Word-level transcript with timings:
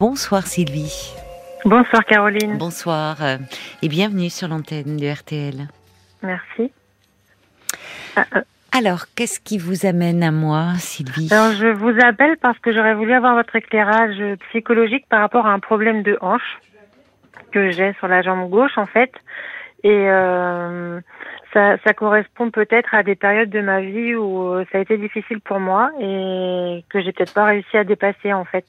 Bonsoir 0.00 0.46
Sylvie. 0.46 1.12
Bonsoir 1.66 2.02
Caroline. 2.06 2.56
Bonsoir 2.56 3.22
euh, 3.22 3.36
et 3.82 3.88
bienvenue 3.90 4.30
sur 4.30 4.48
l'antenne 4.48 4.96
de 4.96 5.06
RTL. 5.06 5.68
Merci. 6.22 6.72
Ah, 8.16 8.24
euh. 8.34 8.40
Alors, 8.72 9.04
qu'est-ce 9.14 9.40
qui 9.40 9.58
vous 9.58 9.84
amène 9.84 10.22
à 10.22 10.30
moi, 10.30 10.72
Sylvie? 10.78 11.28
Alors, 11.30 11.52
je 11.52 11.66
vous 11.66 11.92
appelle 12.02 12.38
parce 12.38 12.58
que 12.60 12.72
j'aurais 12.72 12.94
voulu 12.94 13.12
avoir 13.12 13.34
votre 13.34 13.54
éclairage 13.54 14.16
psychologique 14.48 15.04
par 15.10 15.20
rapport 15.20 15.46
à 15.46 15.52
un 15.52 15.58
problème 15.58 16.02
de 16.02 16.16
hanche 16.22 16.58
que 17.52 17.70
j'ai 17.70 17.92
sur 17.98 18.08
la 18.08 18.22
jambe 18.22 18.48
gauche, 18.48 18.78
en 18.78 18.86
fait. 18.86 19.12
Et 19.84 20.08
euh, 20.08 20.98
ça, 21.52 21.76
ça, 21.84 21.92
correspond 21.92 22.50
peut-être 22.50 22.94
à 22.94 23.02
des 23.02 23.16
périodes 23.16 23.50
de 23.50 23.60
ma 23.60 23.82
vie 23.82 24.14
où 24.14 24.64
ça 24.72 24.78
a 24.78 24.80
été 24.80 24.96
difficile 24.96 25.42
pour 25.42 25.60
moi 25.60 25.90
et 26.00 26.86
que 26.88 27.02
j'ai 27.02 27.12
peut-être 27.12 27.34
pas 27.34 27.44
réussi 27.44 27.76
à 27.76 27.84
dépasser, 27.84 28.32
en 28.32 28.46
fait. 28.46 28.64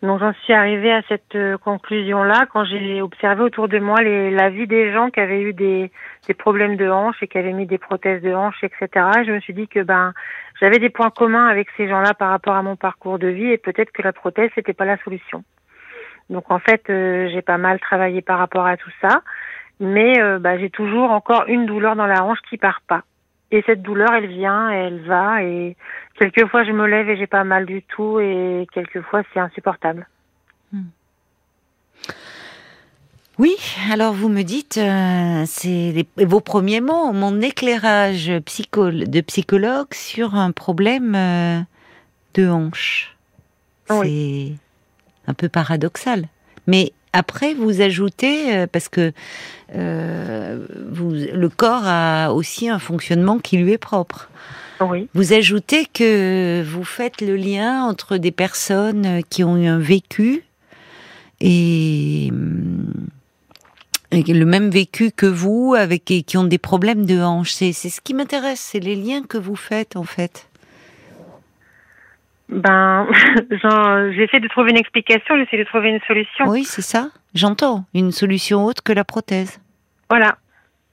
Donc 0.00 0.20
j'en 0.20 0.32
suis 0.44 0.52
arrivée 0.52 0.92
à 0.92 1.02
cette 1.08 1.34
euh, 1.34 1.58
conclusion-là 1.58 2.46
quand 2.52 2.64
j'ai 2.64 3.02
observé 3.02 3.42
autour 3.42 3.66
de 3.66 3.80
moi 3.80 4.00
les, 4.00 4.30
la 4.30 4.48
vie 4.48 4.68
des 4.68 4.92
gens 4.92 5.10
qui 5.10 5.18
avaient 5.18 5.42
eu 5.42 5.52
des, 5.52 5.90
des 6.28 6.34
problèmes 6.34 6.76
de 6.76 6.88
hanche 6.88 7.20
et 7.20 7.26
qui 7.26 7.36
avaient 7.36 7.52
mis 7.52 7.66
des 7.66 7.78
prothèses 7.78 8.22
de 8.22 8.32
hanche, 8.32 8.62
etc. 8.62 8.88
je 9.26 9.32
me 9.32 9.40
suis 9.40 9.54
dit 9.54 9.66
que 9.66 9.80
ben 9.80 10.14
j'avais 10.60 10.78
des 10.78 10.88
points 10.88 11.10
communs 11.10 11.48
avec 11.48 11.68
ces 11.76 11.88
gens-là 11.88 12.14
par 12.14 12.30
rapport 12.30 12.54
à 12.54 12.62
mon 12.62 12.76
parcours 12.76 13.18
de 13.18 13.26
vie 13.26 13.50
et 13.50 13.58
peut-être 13.58 13.90
que 13.90 14.02
la 14.02 14.12
prothèse 14.12 14.50
c'était 14.54 14.72
pas 14.72 14.84
la 14.84 14.98
solution. 14.98 15.42
Donc 16.30 16.48
en 16.52 16.60
fait 16.60 16.88
euh, 16.90 17.28
j'ai 17.32 17.42
pas 17.42 17.58
mal 17.58 17.80
travaillé 17.80 18.22
par 18.22 18.38
rapport 18.38 18.66
à 18.66 18.76
tout 18.76 18.92
ça, 19.00 19.22
mais 19.80 20.20
euh, 20.20 20.38
bah, 20.38 20.58
j'ai 20.58 20.70
toujours 20.70 21.10
encore 21.10 21.46
une 21.48 21.66
douleur 21.66 21.96
dans 21.96 22.06
la 22.06 22.22
hanche 22.22 22.40
qui 22.48 22.56
part 22.56 22.82
pas. 22.86 23.02
Et 23.50 23.62
cette 23.66 23.82
douleur, 23.82 24.12
elle 24.12 24.26
vient, 24.26 24.68
elle 24.70 25.00
va, 25.06 25.42
et 25.42 25.76
quelquefois 26.18 26.64
je 26.64 26.72
me 26.72 26.86
lève 26.86 27.08
et 27.08 27.16
j'ai 27.16 27.26
pas 27.26 27.44
mal 27.44 27.64
du 27.64 27.82
tout, 27.82 28.20
et 28.20 28.66
quelquefois 28.72 29.22
c'est 29.32 29.40
insupportable. 29.40 30.06
Hmm. 30.72 30.82
Oui, 33.38 33.56
alors 33.92 34.14
vous 34.14 34.28
me 34.28 34.42
dites, 34.42 34.78
euh, 34.78 35.44
c'est 35.46 36.06
vos 36.16 36.40
premiers 36.40 36.80
mots, 36.80 37.12
mon 37.12 37.40
éclairage 37.40 38.32
psycho, 38.44 38.90
de 38.90 39.20
psychologue 39.20 39.94
sur 39.94 40.34
un 40.34 40.50
problème 40.50 41.14
euh, 41.14 41.60
de 42.34 42.48
hanche. 42.48 43.16
C'est 43.88 44.52
un 45.26 45.34
peu 45.34 45.48
paradoxal. 45.48 46.26
Mais 46.66 46.92
après, 47.12 47.54
vous 47.54 47.80
ajoutez, 47.80 48.54
euh, 48.54 48.66
parce 48.70 48.88
que 48.88 49.12
euh, 49.74 50.66
vous, 50.90 51.10
le 51.10 51.48
corps 51.48 51.84
a 51.84 52.32
aussi 52.32 52.68
un 52.68 52.78
fonctionnement 52.78 53.38
qui 53.38 53.56
lui 53.56 53.72
est 53.72 53.78
propre. 53.78 54.28
Oui. 54.80 55.08
Vous 55.14 55.32
ajoutez 55.32 55.86
que 55.86 56.62
vous 56.64 56.84
faites 56.84 57.20
le 57.20 57.36
lien 57.36 57.84
entre 57.84 58.16
des 58.16 58.30
personnes 58.30 59.22
qui 59.28 59.42
ont 59.42 59.56
eu 59.56 59.66
un 59.66 59.78
vécu 59.78 60.44
et, 61.40 62.30
le 64.12 64.44
même 64.44 64.70
vécu 64.70 65.10
que 65.10 65.26
vous, 65.26 65.74
avec 65.76 66.10
et 66.10 66.22
qui 66.22 66.36
ont 66.36 66.44
des 66.44 66.58
problèmes 66.58 67.06
de 67.06 67.20
hanche. 67.20 67.52
C'est 67.52 67.72
ce 67.72 68.00
qui 68.00 68.14
m'intéresse, 68.14 68.60
c'est 68.60 68.80
les 68.80 68.94
liens 68.94 69.22
que 69.22 69.38
vous 69.38 69.56
faites 69.56 69.96
en 69.96 70.04
fait. 70.04 70.48
Ben, 72.48 73.06
j'essaie 73.50 74.40
de 74.40 74.48
trouver 74.48 74.70
une 74.70 74.78
explication, 74.78 75.36
j'essaie 75.36 75.58
de 75.58 75.64
trouver 75.64 75.90
une 75.90 76.00
solution. 76.06 76.46
Oui, 76.46 76.64
c'est 76.64 76.82
ça. 76.82 77.10
J'entends. 77.34 77.84
Une 77.94 78.12
solution 78.12 78.64
autre 78.64 78.82
que 78.82 78.92
la 78.92 79.04
prothèse. 79.04 79.60
Voilà. 80.08 80.38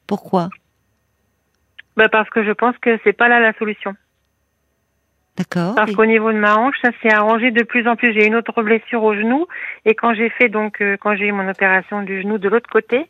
Pourquoi? 0.07 0.49
Ben 1.95 2.09
Parce 2.09 2.29
que 2.29 2.43
je 2.43 2.51
pense 2.51 2.77
que 2.79 2.99
c'est 3.03 3.13
pas 3.13 3.29
là 3.29 3.39
la 3.39 3.53
solution. 3.53 3.95
D'accord. 5.37 5.75
Parce 5.75 5.91
qu'au 5.93 6.05
niveau 6.05 6.31
de 6.31 6.37
ma 6.37 6.55
hanche, 6.55 6.75
ça 6.81 6.91
s'est 7.01 7.11
arrangé 7.11 7.51
de 7.51 7.63
plus 7.63 7.87
en 7.87 7.95
plus. 7.95 8.13
J'ai 8.13 8.25
une 8.25 8.35
autre 8.35 8.61
blessure 8.63 9.03
au 9.03 9.13
genou 9.13 9.47
et 9.83 9.93
quand 9.93 10.13
j'ai 10.13 10.29
fait 10.29 10.47
donc 10.47 10.81
euh, 10.81 10.95
quand 10.99 11.15
j'ai 11.15 11.27
eu 11.27 11.31
mon 11.33 11.49
opération 11.49 12.01
du 12.03 12.21
genou 12.21 12.37
de 12.37 12.47
l'autre 12.47 12.69
côté, 12.69 13.07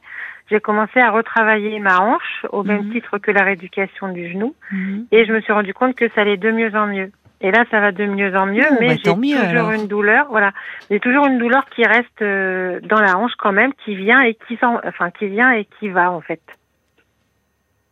j'ai 0.50 0.60
commencé 0.60 1.00
à 1.00 1.12
retravailler 1.12 1.80
ma 1.80 2.00
hanche 2.00 2.46
au 2.52 2.64
même 2.64 2.86
mhm. 2.86 2.94
titre 2.94 3.18
que 3.20 3.30
la 3.30 3.44
rééducation 3.44 4.12
du 4.12 4.32
genou 4.32 4.56
mhm. 4.72 5.06
et 5.12 5.26
je 5.26 5.34
me 5.34 5.42
suis 5.42 5.54
rendu 5.54 5.74
compte 5.74 5.96
que 5.96 6.10
ça 6.16 6.22
allait 6.22 6.38
de 6.38 6.52
mieux 6.52 6.76
en 6.76 6.88
mieux. 6.88 7.12
Et 7.42 7.52
là, 7.52 7.66
ça 7.70 7.80
va 7.80 7.92
de 7.92 8.06
mieux 8.06 8.36
en 8.36 8.46
mieux, 8.46 8.66
mais 8.80 8.88
bah, 8.88 9.02
j'ai 9.04 9.12
toujours 9.12 9.72
une 9.72 9.88
douleur. 9.88 10.28
Voilà, 10.30 10.52
j'ai 10.90 11.00
toujours 11.00 11.26
une 11.28 11.38
douleur 11.38 11.66
qui 11.76 11.84
reste 11.84 12.22
euh, 12.22 12.80
dans 12.84 13.00
la 13.00 13.18
hanche 13.18 13.34
quand 13.38 13.52
même, 13.52 13.74
qui 13.84 13.96
vient 13.96 14.22
et 14.22 14.36
qui 14.48 14.58
enfin 14.64 15.12
qui 15.12 15.28
vient 15.28 15.52
et 15.52 15.68
qui 15.80 15.90
va 15.90 16.12
en 16.12 16.22
fait. 16.22 16.42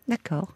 D'accord. 0.08 0.50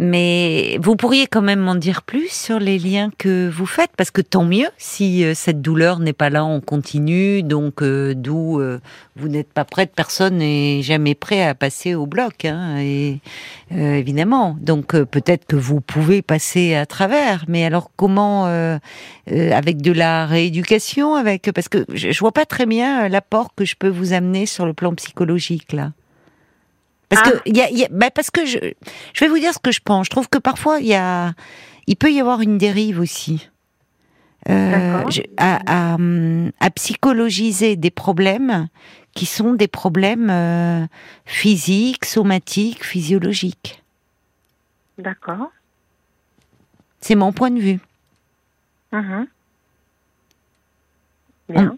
Mais 0.00 0.78
vous 0.80 0.94
pourriez 0.94 1.26
quand 1.26 1.42
même 1.42 1.58
m'en 1.58 1.74
dire 1.74 2.02
plus 2.02 2.28
sur 2.28 2.60
les 2.60 2.78
liens 2.78 3.10
que 3.18 3.50
vous 3.50 3.66
faites, 3.66 3.90
parce 3.96 4.12
que 4.12 4.20
tant 4.20 4.44
mieux 4.44 4.68
si 4.78 5.24
euh, 5.24 5.34
cette 5.34 5.60
douleur 5.60 5.98
n'est 5.98 6.12
pas 6.12 6.30
là 6.30 6.44
en 6.44 6.60
continu, 6.60 7.42
donc 7.42 7.82
euh, 7.82 8.14
d'où 8.14 8.60
euh, 8.60 8.78
vous 9.16 9.26
n'êtes 9.26 9.52
pas 9.52 9.64
prête, 9.64 9.90
personne 9.96 10.36
n'est 10.36 10.82
jamais 10.82 11.16
prêt 11.16 11.42
à 11.42 11.56
passer 11.56 11.96
au 11.96 12.06
bloc, 12.06 12.44
hein, 12.44 12.78
et 12.78 13.18
évidemment. 13.72 14.56
Donc 14.60 14.96
peut-être 14.96 15.46
que 15.46 15.56
vous 15.56 15.80
pouvez 15.80 16.22
passer 16.22 16.76
à 16.76 16.86
travers, 16.86 17.44
mais 17.48 17.64
alors 17.64 17.90
comment, 17.96 18.46
avec 19.26 19.82
de 19.82 19.92
la 19.92 20.26
rééducation, 20.26 21.16
avec 21.16 21.50
parce 21.52 21.68
que 21.68 21.84
je, 21.92 22.12
je 22.12 22.18
vois 22.20 22.32
pas 22.32 22.46
très 22.46 22.66
bien 22.66 23.08
l'apport 23.08 23.54
que 23.56 23.64
je 23.64 23.74
peux 23.76 23.88
vous 23.88 24.12
amener 24.12 24.46
sur 24.46 24.64
le 24.64 24.72
plan 24.72 24.94
psychologique 24.94 25.72
là. 25.72 25.90
Parce 27.08 27.30
que, 27.30 27.36
ah. 27.38 27.42
y 27.46 27.60
a, 27.60 27.70
y 27.70 27.84
a, 27.84 27.88
bah 27.90 28.10
parce 28.10 28.30
que 28.30 28.44
je, 28.44 28.58
je 29.14 29.20
vais 29.24 29.28
vous 29.28 29.38
dire 29.38 29.54
ce 29.54 29.58
que 29.58 29.72
je 29.72 29.80
pense. 29.80 30.06
Je 30.06 30.10
trouve 30.10 30.28
que 30.28 30.38
parfois, 30.38 30.80
il 30.80 30.86
y 30.86 30.94
a, 30.94 31.32
il 31.86 31.96
peut 31.96 32.12
y 32.12 32.20
avoir 32.20 32.40
une 32.40 32.58
dérive 32.58 33.00
aussi. 33.00 33.48
Euh, 34.48 35.04
à, 35.36 35.60
à, 35.66 35.96
à, 36.60 36.70
psychologiser 36.70 37.76
des 37.76 37.90
problèmes 37.90 38.68
qui 39.12 39.26
sont 39.26 39.52
des 39.52 39.68
problèmes 39.68 40.30
euh, 40.30 40.86
physiques, 41.26 42.04
somatiques, 42.04 42.84
physiologiques. 42.84 43.82
D'accord. 44.96 45.50
C'est 47.00 47.14
mon 47.14 47.32
point 47.32 47.50
de 47.50 47.60
vue. 47.60 47.80
Mm-hmm. 48.92 49.26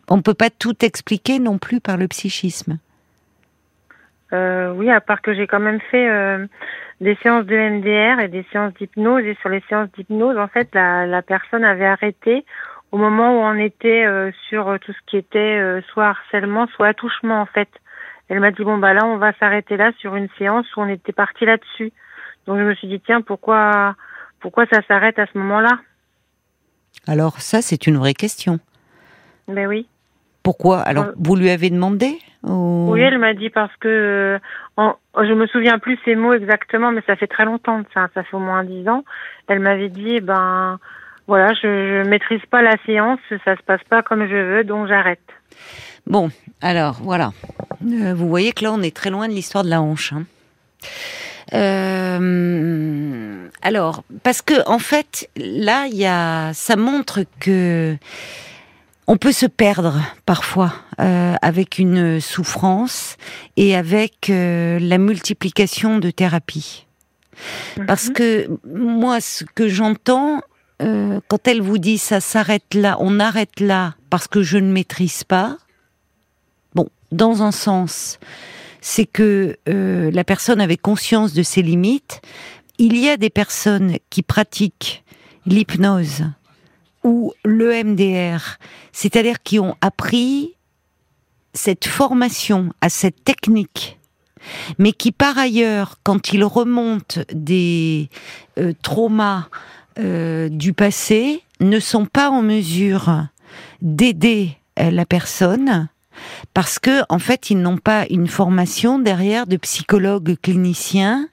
On 0.09 0.17
ne 0.17 0.23
peut 0.23 0.35
pas 0.35 0.51
tout 0.51 0.85
expliquer 0.85 1.39
non 1.39 1.59
plus 1.59 1.81
par 1.81 1.97
le 1.97 2.09
psychisme. 2.09 2.79
Euh, 4.33 4.73
oui, 4.73 4.91
à 4.91 5.01
part 5.01 5.23
que 5.23 5.35
j'ai 5.35 5.47
quand 5.47 5.61
même 5.61 5.81
fait 5.91 6.09
euh, 6.09 6.47
des 7.01 7.17
séances 7.23 7.47
de 7.47 7.57
MDR 7.57 8.21
et 8.21 8.29
des 8.29 8.45
séances 8.53 8.73
d'hypnose. 8.75 9.25
Et 9.25 9.37
sur 9.41 9.49
les 9.49 9.63
séances 9.69 9.91
d'hypnose, 9.93 10.39
en 10.39 10.49
fait, 10.49 10.69
la, 10.75 11.07
la, 11.07 11.23
personne 11.23 11.65
avait 11.65 11.87
arrêté 11.87 12.45
au 12.93 12.99
moment 12.99 13.33
où 13.33 13.43
on 13.43 13.55
était 13.55 14.05
euh, 14.05 14.31
sur 14.49 14.79
tout 14.81 14.93
ce 14.93 14.99
qui 15.07 15.17
était 15.17 15.59
euh, 15.59 15.81
soit 15.93 16.09
harcèlement, 16.09 16.67
soit 16.69 16.89
attouchement, 16.89 17.41
en 17.41 17.47
fait. 17.47 17.69
Elle 18.29 18.41
m'a 18.41 18.53
dit, 18.53 18.63
bon, 18.63 18.79
bah 18.79 18.95
là, 18.95 19.05
on 19.05 19.17
va 19.17 19.33
s'arrêter 19.39 19.77
là 19.77 19.91
sur 19.99 20.15
une 20.15 20.29
séance 20.39 20.67
où 20.77 20.81
on 20.81 20.89
était 20.89 21.13
parti 21.13 21.45
là-dessus. 21.45 21.93
Donc 22.47 22.59
je 22.59 22.65
me 22.65 22.75
suis 22.75 22.89
dit, 22.89 23.01
tiens, 23.01 23.23
pourquoi, 23.23 23.97
pourquoi 24.41 24.67
ça 24.67 24.81
s'arrête 24.87 25.19
à 25.19 25.27
ce 25.27 25.37
moment-là? 25.39 25.81
Alors 27.07 27.41
ça, 27.41 27.63
c'est 27.63 27.87
une 27.87 27.97
vraie 27.97 28.15
question. 28.15 28.61
Ben 29.49 29.67
oui. 29.67 29.89
Pourquoi? 30.51 30.81
Alors, 30.81 31.13
vous 31.17 31.37
lui 31.37 31.49
avez 31.49 31.71
demandé 31.71 32.19
oui, 32.43 33.01
elle 33.03 33.19
m'a 33.19 33.35
dit 33.35 33.51
parce 33.51 33.71
que 33.77 34.41
en, 34.77 34.97
je 35.15 35.33
me 35.33 35.47
souviens 35.47 35.79
plus 35.79 35.97
ces 36.05 36.17
mots 36.17 36.33
exactement, 36.33 36.91
mais 36.91 37.03
ça 37.07 37.15
fait 37.15 37.29
très 37.29 37.45
longtemps, 37.45 37.83
ça, 37.95 38.09
ça 38.15 38.25
fait 38.25 38.35
au 38.35 38.41
moins 38.41 38.65
dix 38.65 38.89
ans. 38.89 39.05
Elle 39.47 39.61
m'avait 39.61 39.91
dit, 39.91 40.17
eh 40.17 40.21
ben 40.21 40.81
voilà, 41.29 41.53
je, 41.55 42.03
je 42.03 42.09
maîtrise 42.09 42.45
pas 42.51 42.63
la 42.63 42.77
séance, 42.85 43.21
ça 43.45 43.55
se 43.57 43.63
passe 43.63 43.85
pas 43.89 44.03
comme 44.03 44.27
je 44.27 44.35
veux, 44.35 44.65
donc 44.65 44.89
j'arrête. 44.89 45.21
Bon, 46.09 46.31
alors 46.61 46.99
voilà, 47.01 47.31
euh, 47.87 48.13
vous 48.13 48.29
voyez 48.29 48.51
que 48.51 48.65
là 48.65 48.73
on 48.73 48.83
est 48.83 48.97
très 48.97 49.11
loin 49.11 49.29
de 49.29 49.35
l'histoire 49.35 49.63
de 49.63 49.71
la 49.71 49.81
hanche. 49.81 50.13
Hein. 50.13 50.25
Euh, 51.53 53.49
alors, 53.63 54.03
parce 54.23 54.43
que 54.43 54.67
en 54.69 54.79
fait, 54.79 55.29
là, 55.37 55.87
il 55.87 55.97
y 55.97 56.07
a, 56.07 56.53
ça 56.55 56.77
montre 56.77 57.21
que 57.39 57.97
on 59.11 59.17
peut 59.17 59.33
se 59.33 59.47
perdre 59.47 60.01
parfois 60.25 60.73
euh, 61.01 61.35
avec 61.43 61.81
une 61.81 62.21
souffrance 62.21 63.17
et 63.57 63.75
avec 63.75 64.31
euh, 64.31 64.79
la 64.79 64.99
multiplication 64.99 65.99
de 65.99 66.13
thérapies. 66.13 66.87
Mhm. 67.77 67.87
Parce 67.87 68.09
que 68.11 68.49
moi, 68.65 69.21
ce 69.21 69.43
que 69.43 69.67
j'entends, 69.67 70.43
euh, 70.81 71.19
quand 71.27 71.49
elle 71.49 71.61
vous 71.61 71.79
dit 71.79 71.99
ça 71.99 72.21
s'arrête 72.21 72.73
là, 72.73 72.99
on 73.01 73.19
arrête 73.19 73.59
là 73.59 73.97
parce 74.11 74.29
que 74.29 74.45
je 74.45 74.59
ne 74.59 74.71
maîtrise 74.71 75.25
pas, 75.25 75.57
bon, 76.77 76.89
dans 77.11 77.43
un 77.43 77.51
sens, 77.51 78.21
c'est 78.81 79.07
que 79.07 79.57
la 79.67 80.23
personne 80.23 80.61
avait 80.61 80.77
conscience 80.77 81.33
de 81.33 81.43
ses 81.43 81.63
limites. 81.63 82.21
Il 82.79 82.97
y 82.97 83.09
a 83.09 83.17
des 83.17 83.29
personnes 83.29 83.97
qui 84.09 84.23
pratiquent 84.23 85.03
l'hypnose 85.47 86.27
ou 87.05 87.33
l'EMDR, 87.45 88.59
c'est-à-dire 88.93 89.43
qui 89.43 89.59
ont 89.59 89.77
appris 89.81 90.55
cette 91.53 91.87
formation 91.87 92.73
à 92.81 92.89
cette 92.89 93.25
technique, 93.25 93.99
mais 94.79 94.93
qui 94.93 95.13
par 95.13 95.39
ailleurs, 95.39 95.99
quand 96.03 96.33
ils 96.33 96.45
remontent 96.45 97.21
des 97.33 98.09
euh, 98.59 98.73
traumas 98.83 99.49
euh, 99.99 100.49
du 100.49 100.73
passé, 100.73 101.43
ne 101.61 101.81
sont 101.81 102.07
pas 102.07 102.31
en 102.31 102.43
mesure 102.43 103.27
d'aider 103.83 104.57
euh, 104.79 104.91
la 104.91 105.05
personne 105.05 105.89
parce 106.55 106.79
que 106.79 107.03
en 107.09 107.19
fait 107.19 107.51
ils 107.51 107.61
n'ont 107.61 107.79
pas 107.79 108.07
une 108.11 108.29
formation 108.29 108.99
derrière 108.99 109.47
de 109.47 109.57
psychologue 109.57 110.37
clinicien, 110.43 111.29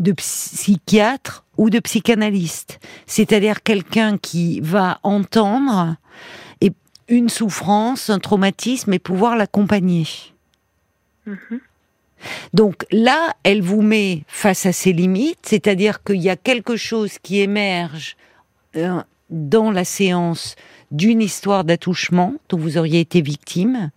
de 0.00 0.12
psychiatre 0.12 1.44
ou 1.56 1.70
de 1.70 1.78
psychanalyste. 1.78 2.80
C'est-à-dire 3.06 3.62
quelqu'un 3.62 4.18
qui 4.18 4.60
va 4.60 4.98
entendre 5.02 5.96
une 7.10 7.28
souffrance, 7.28 8.08
un 8.08 8.20
traumatisme 8.20 8.92
et 8.92 8.98
pouvoir 8.98 9.36
l'accompagner. 9.36 10.06
Mhm. 11.26 11.60
Donc 12.54 12.86
là, 12.90 13.34
elle 13.44 13.62
vous 13.62 13.82
met 13.82 14.22
face 14.28 14.66
à 14.66 14.72
ses 14.72 14.92
limites, 14.92 15.40
c'est-à-dire 15.42 16.02
qu'il 16.02 16.20
y 16.20 16.30
a 16.30 16.36
quelque 16.36 16.76
chose 16.76 17.18
qui 17.18 17.40
émerge 17.40 18.16
euh, 18.76 19.02
dans 19.30 19.70
la 19.70 19.84
séance 19.84 20.54
d'une 20.90 21.22
histoire 21.22 21.64
d'attouchement 21.64 22.34
dont 22.48 22.58
vous 22.58 22.78
auriez 22.78 23.00
été 23.00 23.22
victime. 23.22 23.90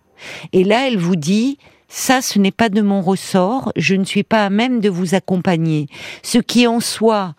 Et 0.52 0.64
là, 0.64 0.86
elle 0.86 0.98
vous 0.98 1.16
dit, 1.16 1.58
ça, 1.88 2.22
ce 2.22 2.38
n'est 2.38 2.50
pas 2.52 2.68
de 2.68 2.80
mon 2.80 3.00
ressort, 3.00 3.72
je 3.76 3.94
ne 3.94 4.04
suis 4.04 4.22
pas 4.22 4.46
à 4.46 4.50
même 4.50 4.80
de 4.80 4.88
vous 4.88 5.14
accompagner. 5.14 5.86
Ce 6.22 6.38
qui 6.38 6.66
en 6.66 6.80
soi, 6.80 7.34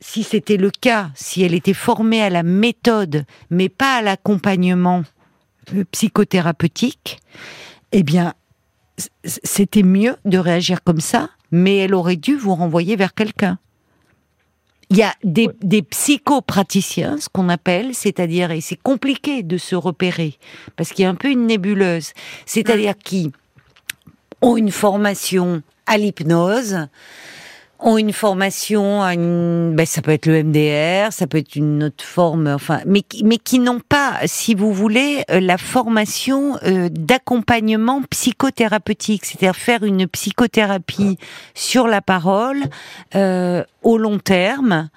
si 0.00 0.22
c'était 0.22 0.56
le 0.56 0.70
cas, 0.70 1.10
si 1.14 1.42
elle 1.42 1.54
était 1.54 1.74
formée 1.74 2.22
à 2.22 2.30
la 2.30 2.42
méthode, 2.42 3.24
mais 3.50 3.68
pas 3.68 3.96
à 3.96 4.02
l'accompagnement 4.02 5.02
euh, 5.74 5.84
psychothérapeutique, 5.92 7.18
eh 7.92 8.02
bien, 8.02 8.34
c'était 9.24 9.82
mieux 9.82 10.16
de 10.24 10.38
réagir 10.38 10.82
comme 10.84 11.00
ça, 11.00 11.30
mais 11.50 11.78
elle 11.78 11.94
aurait 11.94 12.16
dû 12.16 12.36
vous 12.36 12.54
renvoyer 12.54 12.96
vers 12.96 13.14
quelqu'un. 13.14 13.58
Il 14.90 14.98
y 14.98 15.02
a 15.02 15.14
des, 15.24 15.48
des 15.62 15.82
psychopraticiens, 15.82 17.16
ce 17.18 17.28
qu'on 17.28 17.48
appelle, 17.48 17.94
c'est-à-dire, 17.94 18.50
et 18.50 18.60
c'est 18.60 18.80
compliqué 18.80 19.42
de 19.42 19.56
se 19.56 19.74
repérer, 19.74 20.34
parce 20.76 20.90
qu'il 20.90 21.04
y 21.04 21.06
a 21.06 21.10
un 21.10 21.14
peu 21.14 21.30
une 21.30 21.46
nébuleuse, 21.46 22.12
c'est-à-dire 22.44 22.94
qui 22.98 23.32
ont 24.42 24.56
une 24.56 24.70
formation 24.70 25.62
à 25.86 25.98
l'hypnose, 25.98 26.86
ont 27.84 27.98
une 27.98 28.12
formation, 28.12 29.00
ben, 29.00 29.86
ça 29.86 30.00
peut 30.00 30.12
être 30.12 30.26
le 30.26 30.42
MDR, 30.42 31.12
ça 31.12 31.26
peut 31.26 31.38
être 31.38 31.54
une 31.54 31.84
autre 31.84 32.04
forme, 32.04 32.46
enfin, 32.46 32.80
mais, 32.86 33.02
mais 33.22 33.36
qui 33.36 33.58
n'ont 33.58 33.80
pas, 33.80 34.20
si 34.24 34.54
vous 34.54 34.72
voulez, 34.72 35.24
euh, 35.30 35.40
la 35.40 35.58
formation 35.58 36.56
euh, 36.62 36.88
d'accompagnement 36.90 38.02
psychothérapeutique, 38.10 39.26
c'est-à-dire 39.26 39.56
faire 39.56 39.82
une 39.82 40.06
psychothérapie 40.06 41.18
sur 41.54 41.86
la 41.86 42.00
parole 42.00 42.62
euh, 43.14 43.62
au 43.82 43.98
long 43.98 44.18
terme. 44.18 44.88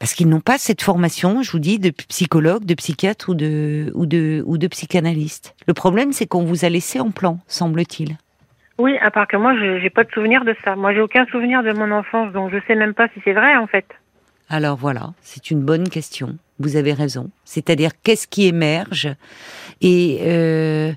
Parce 0.00 0.14
qu'ils 0.14 0.28
n'ont 0.28 0.40
pas 0.40 0.58
cette 0.58 0.80
formation, 0.80 1.42
je 1.42 1.50
vous 1.50 1.58
dis, 1.58 1.80
de 1.80 1.90
psychologue, 1.90 2.64
de 2.64 2.74
psychiatre 2.74 3.30
ou 3.30 3.34
de, 3.34 3.90
ou 3.94 4.06
de, 4.06 4.44
ou 4.46 4.56
de 4.56 4.68
psychanalyste. 4.68 5.56
Le 5.66 5.74
problème, 5.74 6.12
c'est 6.12 6.26
qu'on 6.26 6.44
vous 6.44 6.64
a 6.64 6.68
laissé 6.68 7.00
en 7.00 7.10
plan, 7.10 7.40
semble-t-il. 7.48 8.16
Oui, 8.78 8.96
à 9.00 9.10
part 9.10 9.26
que 9.26 9.36
moi, 9.36 9.54
je 9.56 9.82
n'ai 9.82 9.90
pas 9.90 10.04
de 10.04 10.10
souvenir 10.12 10.44
de 10.44 10.54
ça. 10.64 10.76
Moi, 10.76 10.94
j'ai 10.94 11.00
aucun 11.00 11.26
souvenir 11.26 11.62
de 11.62 11.72
mon 11.72 11.90
enfance, 11.90 12.32
donc 12.32 12.52
je 12.52 12.58
sais 12.66 12.76
même 12.76 12.94
pas 12.94 13.08
si 13.08 13.20
c'est 13.24 13.32
vrai, 13.32 13.56
en 13.56 13.66
fait. 13.66 13.86
Alors 14.48 14.76
voilà, 14.76 15.12
c'est 15.20 15.50
une 15.50 15.60
bonne 15.60 15.88
question. 15.88 16.38
Vous 16.58 16.76
avez 16.76 16.92
raison. 16.92 17.30
C'est-à-dire, 17.44 17.90
qu'est-ce 18.02 18.26
qui 18.26 18.46
émerge 18.46 19.08
et 19.80 20.20
euh, 20.22 20.92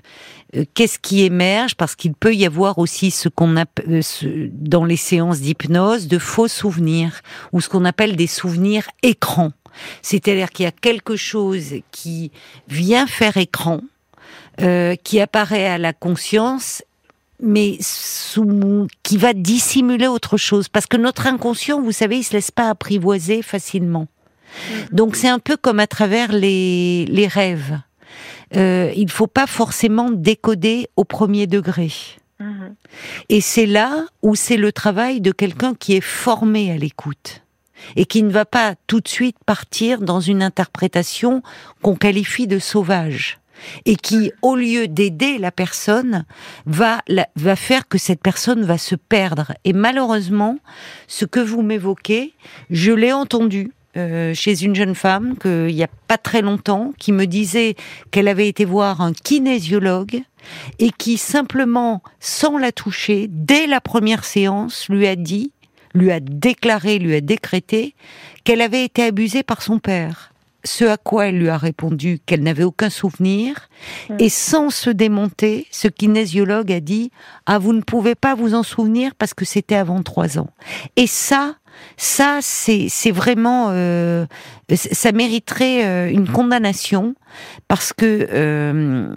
euh, 0.56 0.64
qu'est-ce 0.74 0.98
qui 0.98 1.22
émerge? 1.22 1.74
Parce 1.74 1.94
qu'il 1.94 2.14
peut 2.14 2.34
y 2.34 2.46
avoir 2.46 2.78
aussi 2.78 3.10
ce 3.10 3.28
qu'on 3.28 3.56
appelle 3.56 4.00
euh, 4.24 4.48
dans 4.52 4.84
les 4.84 4.96
séances 4.96 5.40
d'hypnose 5.40 6.08
de 6.08 6.18
faux 6.18 6.48
souvenirs 6.48 7.20
ou 7.52 7.60
ce 7.60 7.68
qu'on 7.68 7.84
appelle 7.84 8.16
des 8.16 8.26
souvenirs 8.26 8.86
écrans. 9.02 9.52
C'est-à-dire 10.00 10.50
qu'il 10.50 10.64
y 10.64 10.68
a 10.68 10.72
quelque 10.72 11.16
chose 11.16 11.74
qui 11.90 12.30
vient 12.68 13.06
faire 13.06 13.36
écran, 13.38 13.80
qui 15.02 15.18
apparaît 15.18 15.66
à 15.66 15.78
la 15.78 15.94
conscience 15.94 16.82
mais 17.42 17.76
sous, 17.80 18.86
qui 19.02 19.16
va 19.16 19.32
dissimuler 19.32 20.06
autre 20.06 20.36
chose. 20.36 20.68
Parce 20.68 20.86
que 20.86 20.96
notre 20.96 21.26
inconscient, 21.26 21.80
vous 21.80 21.92
savez, 21.92 22.18
il 22.18 22.22
se 22.22 22.32
laisse 22.32 22.50
pas 22.50 22.68
apprivoiser 22.68 23.42
facilement. 23.42 24.06
Mm. 24.06 24.94
Donc 24.94 25.16
c'est 25.16 25.28
un 25.28 25.38
peu 25.38 25.56
comme 25.56 25.80
à 25.80 25.86
travers 25.86 26.32
les, 26.32 27.04
les 27.06 27.26
rêves. 27.26 27.78
Euh, 28.56 28.92
il 28.96 29.10
faut 29.10 29.26
pas 29.26 29.46
forcément 29.46 30.10
décoder 30.10 30.88
au 30.96 31.04
premier 31.04 31.46
degré. 31.46 31.90
Mm-hmm. 32.40 32.74
Et 33.28 33.40
c'est 33.40 33.66
là 33.66 34.04
où 34.22 34.34
c'est 34.34 34.56
le 34.56 34.72
travail 34.72 35.20
de 35.20 35.32
quelqu'un 35.32 35.74
qui 35.74 35.94
est 35.94 36.02
formé 36.02 36.70
à 36.70 36.76
l'écoute 36.76 37.42
et 37.96 38.04
qui 38.04 38.22
ne 38.22 38.30
va 38.30 38.44
pas 38.44 38.74
tout 38.86 39.00
de 39.00 39.08
suite 39.08 39.36
partir 39.44 40.00
dans 40.00 40.20
une 40.20 40.42
interprétation 40.42 41.42
qu'on 41.82 41.96
qualifie 41.96 42.46
de 42.46 42.58
sauvage 42.58 43.41
et 43.84 43.96
qui, 43.96 44.32
au 44.42 44.56
lieu 44.56 44.88
d'aider 44.88 45.38
la 45.38 45.52
personne, 45.52 46.24
va, 46.66 47.02
va 47.36 47.56
faire 47.56 47.88
que 47.88 47.98
cette 47.98 48.22
personne 48.22 48.64
va 48.64 48.78
se 48.78 48.94
perdre. 48.94 49.52
Et 49.64 49.72
malheureusement, 49.72 50.58
ce 51.08 51.24
que 51.24 51.40
vous 51.40 51.62
m'évoquez, 51.62 52.34
je 52.70 52.92
l'ai 52.92 53.12
entendu. 53.12 53.72
Euh, 53.94 54.32
chez 54.32 54.64
une 54.64 54.74
jeune 54.74 54.94
femme 54.94 55.36
qu'il 55.36 55.66
n'y 55.66 55.84
a 55.84 55.90
pas 56.08 56.16
très 56.16 56.40
longtemps 56.40 56.94
qui 56.98 57.12
me 57.12 57.26
disait 57.26 57.74
qu'elle 58.10 58.26
avait 58.26 58.48
été 58.48 58.64
voir 58.64 59.02
un 59.02 59.12
kinésiologue 59.12 60.22
et 60.78 60.90
qui 60.96 61.18
simplement, 61.18 62.02
sans 62.18 62.56
la 62.56 62.72
toucher, 62.72 63.26
dès 63.28 63.66
la 63.66 63.82
première 63.82 64.24
séance, 64.24 64.88
lui 64.88 65.06
a 65.06 65.14
dit, 65.14 65.52
lui 65.92 66.10
a 66.10 66.20
déclaré, 66.20 66.98
lui 66.98 67.14
a 67.14 67.20
décrété 67.20 67.94
qu'elle 68.44 68.62
avait 68.62 68.84
été 68.84 69.02
abusée 69.04 69.42
par 69.42 69.60
son 69.60 69.78
père 69.78 70.31
ce 70.64 70.84
à 70.84 70.96
quoi 70.96 71.26
elle 71.26 71.38
lui 71.38 71.48
a 71.48 71.56
répondu 71.56 72.20
qu'elle 72.24 72.42
n'avait 72.42 72.64
aucun 72.64 72.90
souvenir, 72.90 73.68
mm. 74.08 74.16
et 74.18 74.28
sans 74.28 74.70
se 74.70 74.90
démonter, 74.90 75.66
ce 75.70 75.88
kinésiologue 75.88 76.72
a 76.72 76.80
dit 76.80 77.10
Ah, 77.46 77.58
vous 77.58 77.72
ne 77.72 77.82
pouvez 77.82 78.14
pas 78.14 78.34
vous 78.34 78.54
en 78.54 78.62
souvenir 78.62 79.14
parce 79.16 79.34
que 79.34 79.44
c'était 79.44 79.76
avant 79.76 80.02
trois 80.02 80.38
ans. 80.38 80.50
Et 80.96 81.06
ça, 81.06 81.56
ça, 81.96 82.38
c'est 82.40 83.10
vraiment, 83.10 83.68
euh, 83.70 84.26
ça 84.74 85.12
mériterait 85.12 85.84
euh, 85.84 86.10
une 86.10 86.28
condamnation 86.28 87.14
parce 87.68 87.92
que 87.92 88.28
euh, 88.30 89.14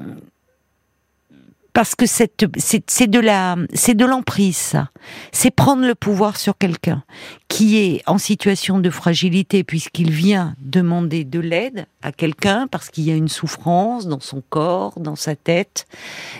parce 1.76 1.94
que 1.94 2.06
c'est 2.06 2.40
de 2.40 3.20
la 3.20 3.58
c'est 3.74 3.96
de 3.96 4.06
l'emprise 4.06 4.56
ça. 4.56 4.90
C'est 5.34 5.52
prendre 5.52 5.86
le 5.86 5.94
pouvoir 5.94 6.38
sur 6.38 6.58
quelqu'un 6.58 7.04
qui 7.50 7.78
est 7.78 8.02
en 8.08 8.18
situation 8.18 8.80
de 8.80 8.90
fragilité 8.90 9.66
puisqu'il 9.66 10.10
vient 10.10 10.56
demander 10.62 11.26
de 11.26 11.42
l'aide 11.42 11.86
à 12.02 12.14
quelqu'un 12.14 12.68
parce 12.72 12.90
qu'il 12.90 13.04
y 13.04 13.12
a 13.12 13.16
une 13.16 13.28
souffrance 13.28 14.08
dans 14.08 14.22
son 14.22 14.42
corps, 14.50 14.98
dans 15.02 15.18
sa 15.18 15.36
tête 15.36 15.86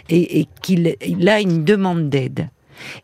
et, 0.10 0.48
qu'il 0.62 0.96
a 1.30 1.42
une 1.42 1.66
demande 1.66 2.10
d'aide. 2.10 2.48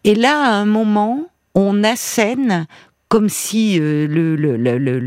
Et 0.05 0.15
là 0.15 0.41
à 0.41 0.53
un 0.53 0.65
moment, 0.65 1.27
on 1.53 1.83
assène 1.83 2.65
comme 3.09 3.27
si 3.27 3.77
euh, 3.77 4.07
le, 4.07 4.37
le, 4.37 4.55
le, 4.55 4.97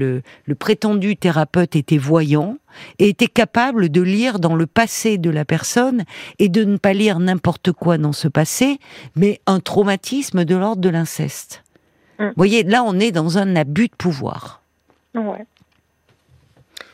le, 0.45 0.55
prétendu 0.55 1.17
thérapeute 1.17 1.75
était 1.75 1.97
voyant 1.97 2.59
et 2.99 3.09
était 3.09 3.27
capable 3.27 3.89
de 3.89 4.01
lire 4.01 4.39
dans 4.39 4.55
le 4.55 4.67
passé 4.67 5.19
de 5.19 5.31
la 5.31 5.45
personne 5.45 6.05
et 6.39 6.49
de 6.49 6.65
ne 6.65 6.77
pas 6.77 6.93
lire 6.93 7.19
n'importe 7.19 7.73
quoi 7.73 7.99
dans 7.99 8.13
ce 8.13 8.29
passé, 8.29 8.79
mais 9.17 9.41
un 9.47 9.61
traumatisme 9.61 10.45
de 10.45 10.57
l'ordre 10.57 10.81
de 10.81 10.89
l'inceste. 10.89 11.63
Mm. 12.19 12.27
Vous 12.27 12.33
voyez, 12.37 12.63
là 12.63 12.83
on 12.85 12.99
est 12.99 13.13
dans 13.13 13.39
un 13.39 13.57
abus 13.57 13.89
de 13.89 13.97
pouvoir. 13.97 14.63
Ouais. 15.15 15.47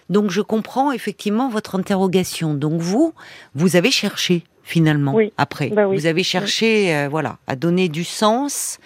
Donc 0.09 0.31
je 0.31 0.41
comprends 0.41 0.93
effectivement 0.93 1.49
votre 1.49 1.79
interrogation. 1.79 2.55
Donc 2.55 2.81
vous, 2.81 3.15
vous 3.55 3.77
avez 3.77 3.91
cherché 3.91 4.45
finalement 4.63 5.17
après. 5.37 5.69
Bah 5.69 5.87
vous 5.87 6.07
avez 6.07 6.23
cherché, 6.23 6.95
euh, 6.95 7.09
voilà, 7.09 7.39
à 7.47 7.57
donner 7.57 7.89
du 7.89 8.05
sens 8.05 8.79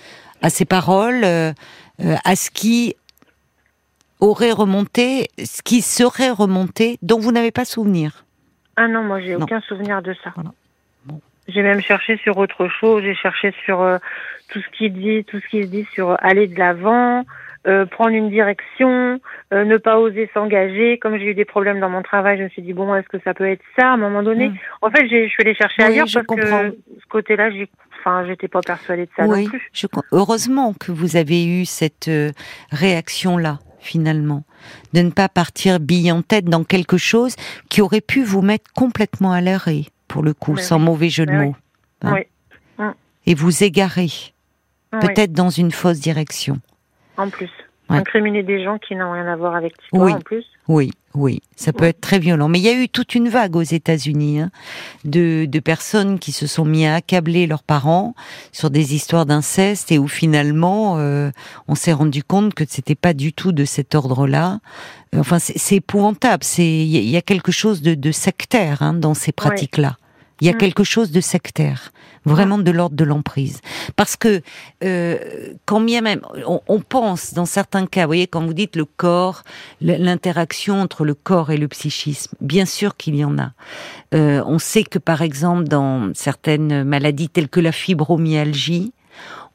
à 0.43 0.51
ces 0.51 0.65
paroles. 0.65 1.25
Euh, 1.25 1.53
euh, 2.01 2.17
à 2.25 2.35
ce 2.35 2.51
qui 2.51 2.97
aurait 4.25 4.53
remonté, 4.53 5.29
ce 5.43 5.63
qui 5.63 5.83
serait 5.83 6.31
remonté, 6.31 6.99
dont 7.03 7.19
vous 7.19 7.33
n'avez 7.33 7.51
pas 7.51 7.65
souvenir. 7.65 8.25
Ah 8.77 8.89
non, 8.89 9.03
moi 9.03 9.21
j'ai 9.21 9.37
aucun 9.37 9.61
souvenir 9.61 10.03
de 10.03 10.15
ça. 10.25 10.33
J'ai 11.47 11.63
même 11.63 11.81
cherché 11.81 12.17
sur 12.17 12.39
autre 12.39 12.69
chose, 12.69 13.03
j'ai 13.03 13.15
cherché 13.15 13.55
sur 13.65 13.83
euh, 13.83 13.99
tout 14.49 14.61
ce 14.61 14.77
qui 14.77 14.91
dit, 14.91 15.25
tout 15.25 15.39
ce 15.41 15.49
qui 15.49 15.63
se 15.63 15.69
dit 15.69 15.87
sur 15.93 16.17
aller 16.25 16.47
de 16.47 16.59
l'avant, 16.59 17.25
euh, 17.67 17.85
prendre 17.85 18.13
une 18.13 18.31
direction, 18.31 19.21
ne 19.53 19.77
pas 19.77 19.99
oser 19.99 20.31
s'engager. 20.33 20.99
Comme 20.99 21.19
j'ai 21.19 21.27
eu 21.27 21.35
des 21.35 21.45
problèmes 21.45 21.81
dans 21.81 21.91
mon 21.91 22.03
travail, 22.03 22.39
je 22.39 22.45
me 22.45 22.49
suis 22.49 22.63
dit 22.63 22.73
bon, 22.73 22.95
est-ce 22.95 23.09
que 23.09 23.19
ça 23.25 23.35
peut 23.35 23.49
être 23.49 23.63
ça 23.79 23.89
à 23.89 23.93
un 23.93 23.97
moment 23.99 24.23
donné? 24.23 24.49
Mm. 24.49 24.57
En 24.81 24.91
fait, 24.91 25.03
je 25.03 25.29
suis 25.29 25.43
allée 25.43 25.55
chercher 25.55 25.83
ailleurs 25.83 26.07
parce 26.13 26.27
que 26.27 26.77
ce 27.03 27.07
côté-là, 27.09 27.51
j'ai 27.51 27.69
enfin, 28.05 28.27
j'étais 28.27 28.49
pas 28.49 28.61
persuadée 28.61 29.07
de 29.07 29.11
ça 29.17 29.27
non 29.27 29.45
plus. 29.45 29.71
Heureusement 30.13 30.75
que 30.75 30.93
vous 30.93 31.17
avez 31.17 31.47
eu 31.47 31.65
cette 31.65 32.09
euh, 32.09 32.31
réaction-là, 32.71 33.59
finalement, 33.85 34.45
de 34.93 35.03
ne 35.03 35.11
pas 35.11 35.29
partir 35.29 35.81
bille 35.81 36.11
en 36.11 36.23
tête 36.23 36.47
dans 36.47 36.65
quelque 36.65 36.97
chose 36.97 37.37
qui 37.69 37.81
aurait 37.81 38.01
pu 38.01 38.23
vous 38.23 38.43
mettre 38.43 38.73
complètement 38.73 39.33
à 39.33 39.41
l'arrêt, 39.41 39.85
pour 40.09 40.23
le 40.23 40.35
coup, 40.35 40.57
sans 40.57 40.79
mauvais 40.79 41.11
jeu 41.11 41.27
de 41.27 41.33
mots. 41.33 41.57
Hein. 42.03 42.23
Mm. 42.79 42.91
Et 43.27 43.35
vous 43.35 43.63
égarer, 43.63 44.11
peut-être 44.91 45.33
dans 45.33 45.51
une 45.51 45.71
fausse 45.71 46.01
direction. 46.01 46.61
En 47.17 47.31
plus. 47.31 47.51
Incriminer 47.89 48.43
des 48.43 48.65
gens 48.65 48.79
qui 48.79 48.97
n'ont 48.97 49.13
rien 49.13 49.27
à 49.27 49.37
voir 49.37 49.55
avec 49.55 49.75
toi 49.91 50.11
en 50.11 50.21
plus. 50.21 50.45
Oui, 50.69 50.91
oui, 51.15 51.43
ça 51.57 51.75
peut 51.75 51.85
être 51.85 52.01
très 52.01 52.19
violent. 52.19 52.49
Mais 52.49 52.59
il 52.59 52.65
y 52.65 52.71
a 52.71 52.73
eu 52.73 52.89
toute 52.89 53.15
une 53.15 53.29
vague 53.29 53.55
aux 53.55 53.63
États-Unis 53.63 54.41
hein, 54.41 54.51
de, 55.05 55.45
de, 55.45 55.61
personnes 55.61 56.19
qui 56.19 56.33
se 56.33 56.47
sont 56.47 56.65
mis 56.65 56.87
à 56.87 56.95
accabler 56.95 57.47
leurs 57.47 57.63
parents 57.63 58.15
sur 58.51 58.71
des 58.71 58.95
histoires 58.95 59.27
d'inceste 59.27 59.93
et 59.93 59.99
où 59.99 60.09
finalement 60.09 60.97
euh, 60.99 61.31
on 61.69 61.75
s'est 61.75 61.93
rendu 61.93 62.25
compte 62.25 62.55
que 62.55 62.65
c'était 62.67 62.95
pas 62.95 63.13
du 63.13 63.35
tout 63.35 63.53
de 63.53 63.67
cet 63.67 63.95
ordre-là. 63.95 64.61
Enfin, 65.15 65.39
c'est 65.39 65.77
épouvantable. 65.77 66.43
C'est 66.43 66.65
il 66.65 67.11
y, 67.11 67.17
a 67.17 67.23
quelque 67.23 67.53
chose 67.53 67.83
de, 67.83 67.95
de 67.95 68.11
sectaire 68.11 68.81
hein, 68.83 68.95
dans 68.95 69.15
ces 69.15 69.33
pratiques-là. 69.33 69.97
Il 70.41 70.47
y 70.47 70.51
a 70.51 70.55
mm. 70.55 70.59
quelque 70.59 70.85
chose 70.85 71.11
de 71.11 71.21
sectaire, 71.21 71.93
vraiment 72.25 72.59
de 72.59 72.71
l'ordre 72.71 72.97
de 72.97 73.05
l'emprise. 73.05 73.61
Parce 73.97 74.17
que 74.17 74.41
euh, 74.83 75.19
quand 75.65 75.81
bien 75.81 76.01
même, 76.01 76.21
on, 76.47 76.81
pense 76.81 77.35
dans 77.35 77.47
certains 77.47 77.87
cas, 77.87 78.03
vous 78.03 78.09
voyez, 78.09 78.27
quand 78.27 78.45
vous 78.45 78.55
dites 78.55 78.77
le 78.77 78.85
corps, 78.85 79.43
l'interaction 79.81 80.81
entre 80.81 81.05
le 81.05 81.15
corps 81.15 81.51
et 81.51 81.57
le 81.57 81.69
psychisme, 81.69 82.35
bien 82.41 82.67
sûr 82.67 82.97
qu'il 82.97 83.17
y 83.17 83.25
en 83.25 83.39
a. 83.39 83.53
Euh, 84.15 84.43
on 84.47 84.59
sait 84.59 84.85
que 84.85 84.99
par 84.99 85.23
exemple 85.23 85.65
dans 85.65 86.13
certaines 86.15 86.85
maladies 86.85 87.29
telles 87.29 87.49
que 87.49 87.61
la 87.61 87.73
fibromyalgie, 87.73 88.93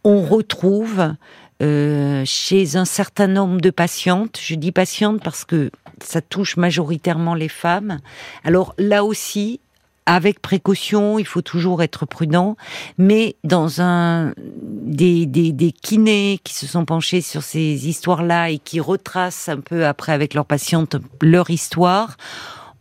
on 0.03 0.21
retrouve 0.21 1.13
euh, 1.61 2.23
chez 2.25 2.77
un 2.77 2.85
certain 2.85 3.27
nombre 3.27 3.59
de 3.59 3.69
patientes, 3.69 4.39
je 4.41 4.55
dis 4.55 4.71
patientes 4.71 5.21
parce 5.21 5.43
que 5.43 5.71
ça 6.01 6.21
touche 6.21 6.55
majoritairement 6.55 7.35
les 7.35 7.49
femmes. 7.49 7.99
Alors 8.45 8.73
là 8.77 9.03
aussi, 9.03 9.59
avec 10.09 10.41
précaution, 10.41 11.19
il 11.19 11.25
faut 11.25 11.43
toujours 11.43 11.83
être 11.83 12.07
prudent, 12.07 12.57
mais 12.97 13.35
dans 13.43 13.79
un 13.79 14.33
des, 14.63 15.27
des, 15.27 15.51
des 15.51 15.71
kinés 15.71 16.39
qui 16.43 16.55
se 16.55 16.65
sont 16.65 16.83
penchés 16.83 17.21
sur 17.21 17.43
ces 17.43 17.87
histoires-là 17.87 18.49
et 18.49 18.57
qui 18.57 18.79
retracent 18.79 19.49
un 19.49 19.59
peu 19.59 19.85
après 19.85 20.11
avec 20.11 20.33
leurs 20.33 20.47
patientes 20.47 20.95
leur 21.21 21.51
histoire, 21.51 22.17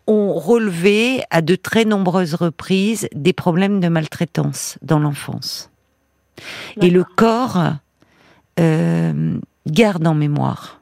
ont 0.06 0.32
relevé 0.32 1.22
à 1.28 1.42
de 1.42 1.54
très 1.54 1.84
nombreuses 1.84 2.34
reprises 2.34 3.08
des 3.14 3.34
problèmes 3.34 3.80
de 3.80 3.88
maltraitance 3.88 4.78
dans 4.80 4.98
l'enfance. 4.98 5.70
Et 6.80 6.88
le 6.88 7.04
corps 7.04 7.74
euh, 8.58 9.38
garde 9.66 10.06
en 10.06 10.14
mémoire. 10.14 10.80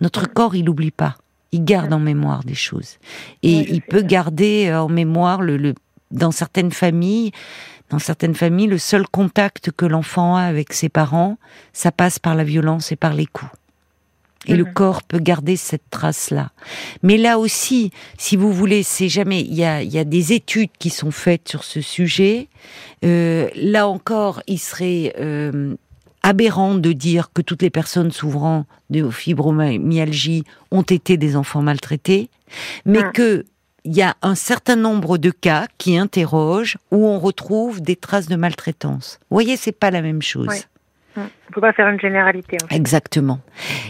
Notre 0.00 0.26
corps, 0.26 0.54
il 0.54 0.64
n'oublie 0.64 0.90
pas 0.90 1.16
il 1.52 1.64
garde 1.64 1.92
en 1.92 1.98
mémoire 1.98 2.44
des 2.44 2.54
choses. 2.54 2.98
Et 3.42 3.72
il 3.72 3.82
peut 3.82 4.02
garder 4.02 4.68
euh, 4.68 4.82
en 4.82 4.88
mémoire 4.88 5.42
le, 5.42 5.74
dans 6.10 6.30
certaines 6.30 6.72
familles, 6.72 7.32
dans 7.90 7.98
certaines 7.98 8.34
familles, 8.34 8.68
le 8.68 8.78
seul 8.78 9.06
contact 9.08 9.70
que 9.72 9.86
l'enfant 9.86 10.36
a 10.36 10.42
avec 10.42 10.72
ses 10.72 10.88
parents, 10.88 11.38
ça 11.72 11.90
passe 11.90 12.18
par 12.18 12.34
la 12.34 12.44
violence 12.44 12.92
et 12.92 12.96
par 12.96 13.14
les 13.14 13.26
coups. 13.26 13.50
Et 14.46 14.56
le 14.56 14.64
corps 14.64 15.02
peut 15.02 15.18
garder 15.18 15.56
cette 15.56 15.90
trace-là. 15.90 16.50
Mais 17.02 17.18
là 17.18 17.38
aussi, 17.38 17.90
si 18.16 18.36
vous 18.36 18.54
voulez, 18.54 18.82
c'est 18.82 19.10
jamais. 19.10 19.42
Il 19.42 19.54
y 19.54 19.64
a, 19.64 19.82
il 19.82 19.92
y 19.92 19.98
a 19.98 20.04
des 20.04 20.32
études 20.32 20.70
qui 20.78 20.88
sont 20.88 21.10
faites 21.10 21.46
sur 21.46 21.62
ce 21.62 21.82
sujet. 21.82 22.48
Euh, 23.04 23.50
là 23.54 23.86
encore, 23.86 24.42
il 24.46 24.58
serait 24.58 25.14
euh, 25.20 25.76
aberrant 26.22 26.74
de 26.74 26.92
dire 26.92 27.30
que 27.32 27.42
toutes 27.42 27.62
les 27.62 27.70
personnes 27.70 28.10
souffrant 28.12 28.66
de 28.90 29.10
fibromyalgie 29.10 30.44
ont 30.70 30.82
été 30.82 31.16
des 31.16 31.36
enfants 31.36 31.62
maltraités, 31.62 32.30
mais 32.84 33.00
qu'il 33.00 33.12
que 33.12 33.44
il 33.84 33.96
y 33.96 34.02
a 34.02 34.14
un 34.20 34.34
certain 34.34 34.76
nombre 34.76 35.16
de 35.16 35.30
cas 35.30 35.66
qui 35.78 35.96
interrogent 35.96 36.76
où 36.90 37.06
on 37.06 37.18
retrouve 37.18 37.80
des 37.80 37.96
traces 37.96 38.28
de 38.28 38.36
maltraitance. 38.36 39.18
Vous 39.30 39.36
voyez, 39.36 39.56
c'est 39.56 39.72
pas 39.72 39.90
la 39.90 40.02
même 40.02 40.20
chose. 40.20 40.66
On 41.16 41.22
ne 41.22 41.54
peut 41.54 41.60
pas 41.60 41.72
faire 41.72 41.88
une 41.88 41.98
généralité. 41.98 42.56
Exactement. 42.70 43.40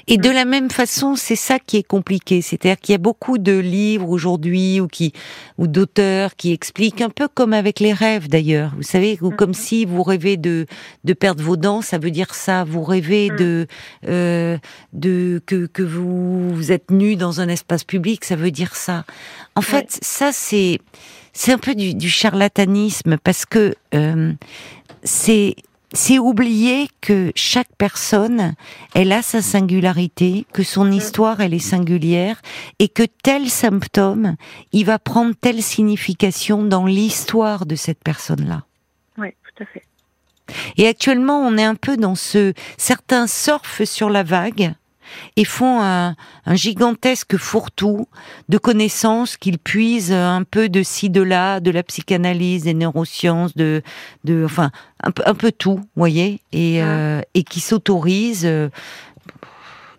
Et 0.07 0.17
de 0.17 0.31
la 0.31 0.47
même 0.47 0.71
façon, 0.71 1.17
c'est 1.17 1.37
ça 1.37 1.59
qui 1.59 1.77
est 1.77 1.83
compliqué. 1.83 2.41
C'est-à-dire 2.41 2.79
qu'il 2.79 2.95
y 2.95 2.97
a 2.97 2.99
beaucoup 2.99 3.37
de 3.37 3.59
livres 3.59 4.09
aujourd'hui 4.09 4.81
ou 4.81 4.87
qui 4.87 5.13
ou 5.59 5.67
d'auteurs 5.67 6.35
qui 6.37 6.53
expliquent 6.53 7.03
un 7.03 7.11
peu 7.11 7.29
comme 7.29 7.53
avec 7.53 7.79
les 7.79 7.93
rêves 7.93 8.29
d'ailleurs. 8.29 8.73
Vous 8.77 8.83
savez, 8.83 9.19
ou 9.21 9.31
comme 9.31 9.51
mhm. 9.51 9.55
si 9.55 9.85
vous 9.85 10.03
rêvez 10.03 10.39
de 10.39 10.65
de 11.05 11.13
perdre 11.13 11.45
vos 11.45 11.57
dents, 11.57 11.83
ça 11.83 11.99
veut 11.99 12.11
dire 12.11 12.35
ça. 12.35 12.65
Vous 12.65 12.83
rêvez 12.83 13.31
mhm. 13.31 13.37
de 13.37 13.67
euh, 14.09 14.59
de 14.95 15.43
que 15.45 15.67
que 15.67 15.83
vous, 15.83 16.55
vous 16.55 16.73
êtes 16.73 16.91
nu 16.91 17.17
dans 17.17 17.43
un 17.43 17.49
espace 17.49 17.85
public, 17.85 18.25
ça 18.25 18.37
veut 18.37 18.51
dire 18.51 18.75
ça. 18.75 19.05
En 19.55 19.63
fait, 19.63 19.99
ça 20.01 20.33
c'est 20.33 20.79
c'est 21.33 21.53
un 21.53 21.59
peu 21.59 21.75
du, 21.75 21.95
du 21.95 22.09
charlatanisme 22.09 23.19
parce 23.19 23.45
que 23.45 23.75
euh, 23.95 24.33
c'est 25.05 25.55
c'est 25.93 26.19
oublier 26.19 26.89
que 27.01 27.33
chaque 27.35 27.75
personne, 27.77 28.55
elle 28.95 29.13
a 29.13 29.23
sa 29.23 29.43
singularité, 29.43 30.47
que 30.53 30.63
son 30.63 30.85
mm. 30.85 30.93
histoire, 30.93 31.41
elle 31.41 31.55
est 31.55 31.59
singulière, 31.59 32.41
et 32.79 32.89
que 32.89 33.03
tel 33.23 33.49
symptôme, 33.51 34.37
il 34.73 34.85
va 34.87 34.99
prendre 34.99 35.35
telle 35.35 35.63
signification 35.63 36.63
dans 36.63 36.87
l'histoire 36.87 37.67
de 37.67 37.75
cette 37.75 38.03
personne-là. 38.05 38.65
Oui, 39.19 39.29
tout 39.43 39.65
à 39.65 39.67
fait. 39.67 39.85
Et 40.77 40.89
actuellement, 40.89 41.41
on 41.41 41.57
est 41.57 41.65
un 41.65 41.75
peu 41.75 41.97
dans 41.97 42.15
ce, 42.15 42.53
certains 42.77 43.27
surfent 43.27 43.85
sur 43.85 44.11
la 44.11 44.23
vague, 44.23 44.75
et 45.37 45.45
font 45.45 45.81
un, 45.83 46.15
gigantesque 46.53 47.37
fourre-tout 47.37 48.07
de 48.49 48.59
connaissances 48.59 49.37
qu'ils 49.37 49.59
puisent 49.59 50.13
un 50.13 50.43
peu 50.43 50.69
de 50.69 50.83
ci, 50.83 51.11
de 51.11 51.23
là, 51.23 51.61
de 51.61 51.71
la 51.71 51.83
psychanalyse, 51.83 52.65
des 52.65 52.75
neurosciences, 52.75 53.57
de, 53.57 53.83
de 54.25 54.45
enfin, 54.45 54.71
un 55.03 55.11
peu, 55.11 55.23
un 55.27 55.35
peu 55.35 55.53
tout, 55.53 55.81
voyez, 55.97 56.41
et, 56.53 56.83
euh, 56.83 57.21
et 57.35 57.45
qui 57.45 57.61
s'autorisent 57.61 58.47
euh, 58.47 58.69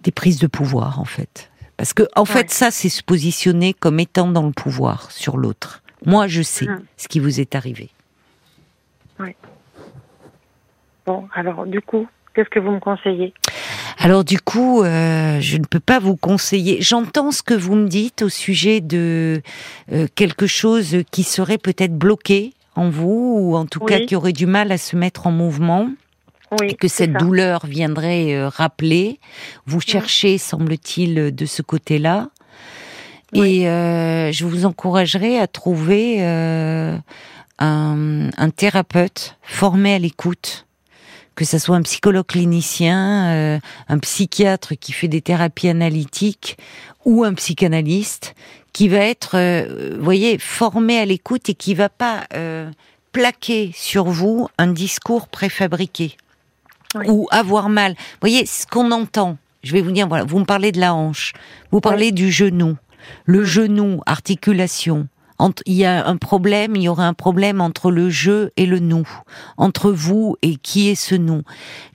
des 0.04 0.12
prises 0.12 0.40
de 0.40 0.48
pouvoir, 0.48 1.00
en 1.00 1.06
fait. 1.06 1.52
Parce 1.78 1.94
que, 1.94 2.04
en 2.16 2.26
fait, 2.26 2.52
ça, 2.52 2.70
c'est 2.70 2.90
se 2.90 3.02
positionner 3.02 3.74
comme 3.74 4.00
étant 4.00 4.28
dans 4.28 4.46
le 4.46 4.52
pouvoir 4.52 5.10
sur 5.10 5.38
l'autre. 5.38 5.82
Moi, 6.06 6.28
je 6.28 6.42
sais 6.42 6.68
ce 6.98 7.08
qui 7.08 7.20
vous 7.20 7.40
est 7.40 7.56
arrivé. 7.56 7.90
Oui. 9.20 9.36
Bon, 11.06 11.28
alors, 11.34 11.66
du 11.66 11.82
coup, 11.82 12.08
qu'est-ce 12.34 12.50
que 12.50 12.60
vous 12.60 12.72
me 12.72 12.80
conseillez? 12.80 13.34
Alors 14.04 14.24
du 14.24 14.40
coup, 14.40 14.82
euh, 14.82 15.40
je 15.42 15.58
ne 15.58 15.64
peux 15.64 15.80
pas 15.80 16.00
vous 16.00 16.16
conseiller. 16.16 16.82
J'entends 16.82 17.32
ce 17.32 17.44
que 17.44 17.54
vous 17.54 17.76
me 17.76 17.88
dites 17.88 18.24
au 18.24 18.30
sujet 18.30 18.82
de 18.82 19.44
euh, 19.92 20.08
quelque 20.16 20.48
chose 20.48 21.04
qui 21.12 21.22
serait 21.22 21.60
peut-être 21.60 21.96
bloqué 21.96 22.56
en 22.76 22.90
vous, 22.90 23.38
ou 23.40 23.56
en 23.56 23.68
tout 23.68 23.80
cas 23.80 24.00
qui 24.00 24.16
aurait 24.16 24.34
du 24.34 24.48
mal 24.48 24.72
à 24.72 24.80
se 24.80 24.96
mettre 24.96 25.28
en 25.28 25.32
mouvement. 25.32 25.88
Oui, 26.60 26.76
que 26.76 26.88
cette 26.88 27.14
douleur 27.14 27.68
viendrait 27.68 28.34
euh, 28.34 28.50
rappeler. 28.50 29.20
Vous 29.68 29.82
cherchez, 29.82 30.40
semble-t-il, 30.40 31.34
de 31.34 31.46
ce 31.46 31.62
côté-là. 31.62 32.30
Et 33.34 33.62
je 33.66 34.46
vous 34.46 34.66
encouragerais 34.66 35.38
à 35.38 35.46
trouver 35.46 36.24
un, 36.24 37.02
un, 37.60 38.50
thérapeute 38.50 39.38
formé 39.44 39.94
à 39.94 40.00
l'écoute 40.00 40.66
que 41.42 41.48
ce 41.48 41.58
soit 41.58 41.76
un 41.76 41.82
psychologue 41.82 42.28
clinicien, 42.28 43.32
euh, 43.32 43.60
un 43.90 43.98
psychiatre 43.98 44.76
qui 44.76 44.92
fait 44.92 45.08
des 45.08 45.22
thérapies 45.22 45.70
analytiques 45.70 46.56
ou 47.04 47.24
un 47.24 47.34
psychanalyste 47.34 48.36
qui 48.74 48.88
va 48.88 49.00
être, 49.00 49.32
euh, 49.34 49.98
voyez, 50.00 50.38
formé 50.38 51.00
à 51.00 51.06
l'écoute 51.06 51.50
et 51.50 51.56
qui 51.56 51.74
va 51.74 51.90
pas 51.90 52.26
euh, 52.36 52.70
plaquer 53.12 53.72
sur 53.74 54.04
vous 54.04 54.50
un 54.60 54.68
discours 54.68 55.30
préfabriqué 55.30 56.16
ou 57.08 57.28
avoir 57.32 57.70
mal. 57.70 57.94
Vous 57.94 58.18
voyez, 58.22 58.46
ce 58.46 58.68
qu'on 58.68 58.92
entend, 58.92 59.40
je 59.64 59.74
vais 59.74 59.82
vous 59.82 59.92
dire, 59.92 60.08
voilà, 60.08 60.24
vous 60.24 60.38
me 60.38 60.46
parlez 60.46 60.72
de 60.72 60.80
la 60.80 60.94
hanche, 60.94 61.34
vous 61.72 61.82
parlez 61.82 62.12
du 62.12 62.32
genou, 62.32 62.78
le 63.26 63.44
genou, 63.44 64.02
articulation, 64.06 65.08
il 65.66 65.74
y 65.74 65.86
a 65.86 66.06
un 66.08 66.18
problème, 66.18 66.76
il 66.76 66.84
y 66.84 66.90
aura 66.90 67.08
un 67.08 67.14
problème 67.14 67.62
entre 67.62 67.92
le 67.92 68.10
je 68.10 68.50
et 68.58 68.66
le 68.66 68.80
nous, 68.80 69.08
entre 69.58 69.92
vous 69.92 70.36
et 70.42 70.56
qui 70.56 70.90
est 70.90 70.96
ce 70.96 71.16
nous. 71.16 71.44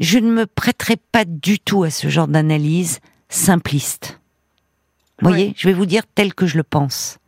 Je 0.01 0.19
ne 0.19 0.31
me 0.31 0.47
prêterai 0.47 0.97
pas 1.13 1.25
du 1.25 1.59
tout 1.59 1.83
à 1.83 1.91
ce 1.91 2.09
genre 2.09 2.29
d'analyse 2.29 3.01
simpliste. 3.29 4.21
Vous 5.23 5.29
voyez, 5.29 5.55
je 5.57 5.69
vais 5.69 5.75
vous 5.75 5.87
dire 5.87 6.03
tel 6.15 6.35
que 6.35 6.47
je 6.47 6.57
le 6.57 6.63
pense. 6.63 7.19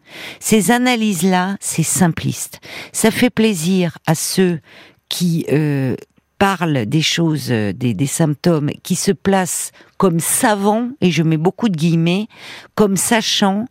Ces 0.40 0.70
analyses-là, 0.70 1.56
c'est 1.60 1.82
simpliste. 1.82 2.60
Ça 2.92 3.10
fait 3.10 3.30
plaisir 3.30 3.98
à 4.06 4.14
ceux 4.14 4.60
qui 5.08 5.46
euh, 5.50 5.96
parlent 6.38 6.86
des 6.86 7.02
choses, 7.02 7.50
euh, 7.50 7.72
des, 7.72 7.94
des, 7.94 8.06
symptômes, 8.06 8.70
qui 8.82 8.94
se 8.94 9.12
placent 9.12 9.72
comme 9.96 10.20
savants, 10.20 10.90
et 11.00 11.10
je 11.10 11.22
mets 11.22 11.36
beaucoup 11.36 11.68
de 11.68 11.76
guillemets, 11.76 12.28
comme 12.74 12.96
sachant, 12.96 13.66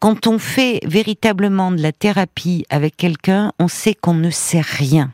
quand 0.00 0.26
on 0.26 0.38
fait 0.38 0.80
véritablement 0.84 1.72
de 1.72 1.82
la 1.82 1.92
thérapie 1.92 2.64
avec 2.70 2.96
quelqu'un, 2.96 3.52
on 3.58 3.68
sait 3.68 3.94
qu'on 3.94 4.14
ne 4.14 4.30
sait 4.30 4.60
rien. 4.60 5.12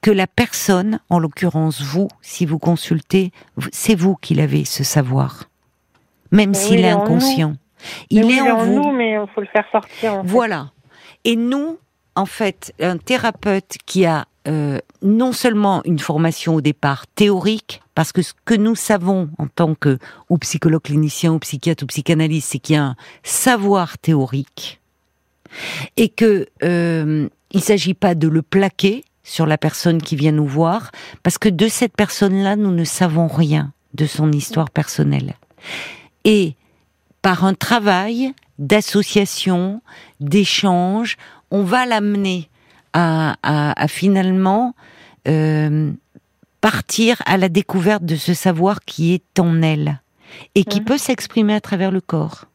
Que 0.00 0.10
la 0.10 0.26
personne, 0.26 1.00
en 1.10 1.18
l'occurrence 1.18 1.80
vous, 1.80 2.08
si 2.20 2.46
vous 2.46 2.58
consultez, 2.58 3.30
c'est 3.72 3.94
vous 3.94 4.16
qui 4.16 4.34
l'avez 4.34 4.64
ce 4.64 4.84
savoir. 4.84 5.48
Même 6.30 6.54
s'il 6.54 6.80
est 6.80 6.90
inconscient. 6.90 7.54
Il 8.10 8.30
est 8.30 8.40
en, 8.40 8.64
vous. 8.64 8.92
Nous, 8.92 9.00
il 9.00 9.26
faut 9.34 9.40
le 9.40 9.46
faire 9.48 9.66
sortir. 9.70 10.22
Voilà. 10.24 10.70
Et 11.24 11.36
nous, 11.36 11.78
en 12.14 12.26
fait, 12.26 12.74
un 12.80 12.98
thérapeute 12.98 13.76
qui 13.86 14.04
a 14.06 14.26
euh, 14.48 14.78
non 15.02 15.32
seulement 15.32 15.82
une 15.84 15.98
formation 15.98 16.56
au 16.56 16.60
départ 16.60 17.06
théorique, 17.06 17.80
parce 17.94 18.12
que 18.12 18.22
ce 18.22 18.32
que 18.44 18.54
nous 18.54 18.74
savons 18.74 19.30
en 19.38 19.46
tant 19.46 19.74
que 19.74 19.98
ou 20.28 20.38
psychologue 20.38 20.82
clinicien 20.82 21.32
ou 21.32 21.38
psychiatre 21.38 21.84
ou 21.84 21.86
psychanalyste, 21.86 22.48
c'est 22.50 22.58
qu'il 22.58 22.74
y 22.74 22.78
a 22.78 22.84
un 22.84 22.96
savoir 23.22 23.98
théorique 23.98 24.80
et 25.96 26.08
que 26.08 26.46
euh, 26.62 27.28
il 27.50 27.60
s'agit 27.60 27.94
pas 27.94 28.14
de 28.14 28.28
le 28.28 28.42
plaquer 28.42 29.04
sur 29.22 29.46
la 29.46 29.58
personne 29.58 30.02
qui 30.02 30.16
vient 30.16 30.32
nous 30.32 30.46
voir, 30.46 30.90
parce 31.22 31.38
que 31.38 31.48
de 31.48 31.68
cette 31.68 31.94
personne-là, 31.94 32.56
nous 32.56 32.72
ne 32.72 32.84
savons 32.84 33.28
rien 33.28 33.72
de 33.94 34.06
son 34.06 34.32
histoire 34.32 34.70
personnelle. 34.70 35.34
Et 36.24 36.56
par 37.20 37.44
un 37.44 37.54
travail 37.54 38.32
d'association, 38.58 39.82
d'échange, 40.20 41.16
on 41.52 41.62
va 41.62 41.86
l'amener 41.86 42.48
à, 42.94 43.86
finalement 43.88 44.74
euh, 45.28 45.92
partir 46.60 47.22
à 47.26 47.36
la 47.36 47.48
découverte 47.48 48.04
de 48.04 48.16
ce 48.16 48.34
savoir 48.34 48.80
qui 48.80 49.14
est 49.14 49.38
en 49.38 49.62
elle 49.62 50.00
et 50.54 50.64
qui 50.64 50.80
peut 50.80 50.98
s'exprimer 50.98 51.54
à 51.54 51.60
travers 51.60 51.90
le 51.90 52.00
corps. 52.00 52.46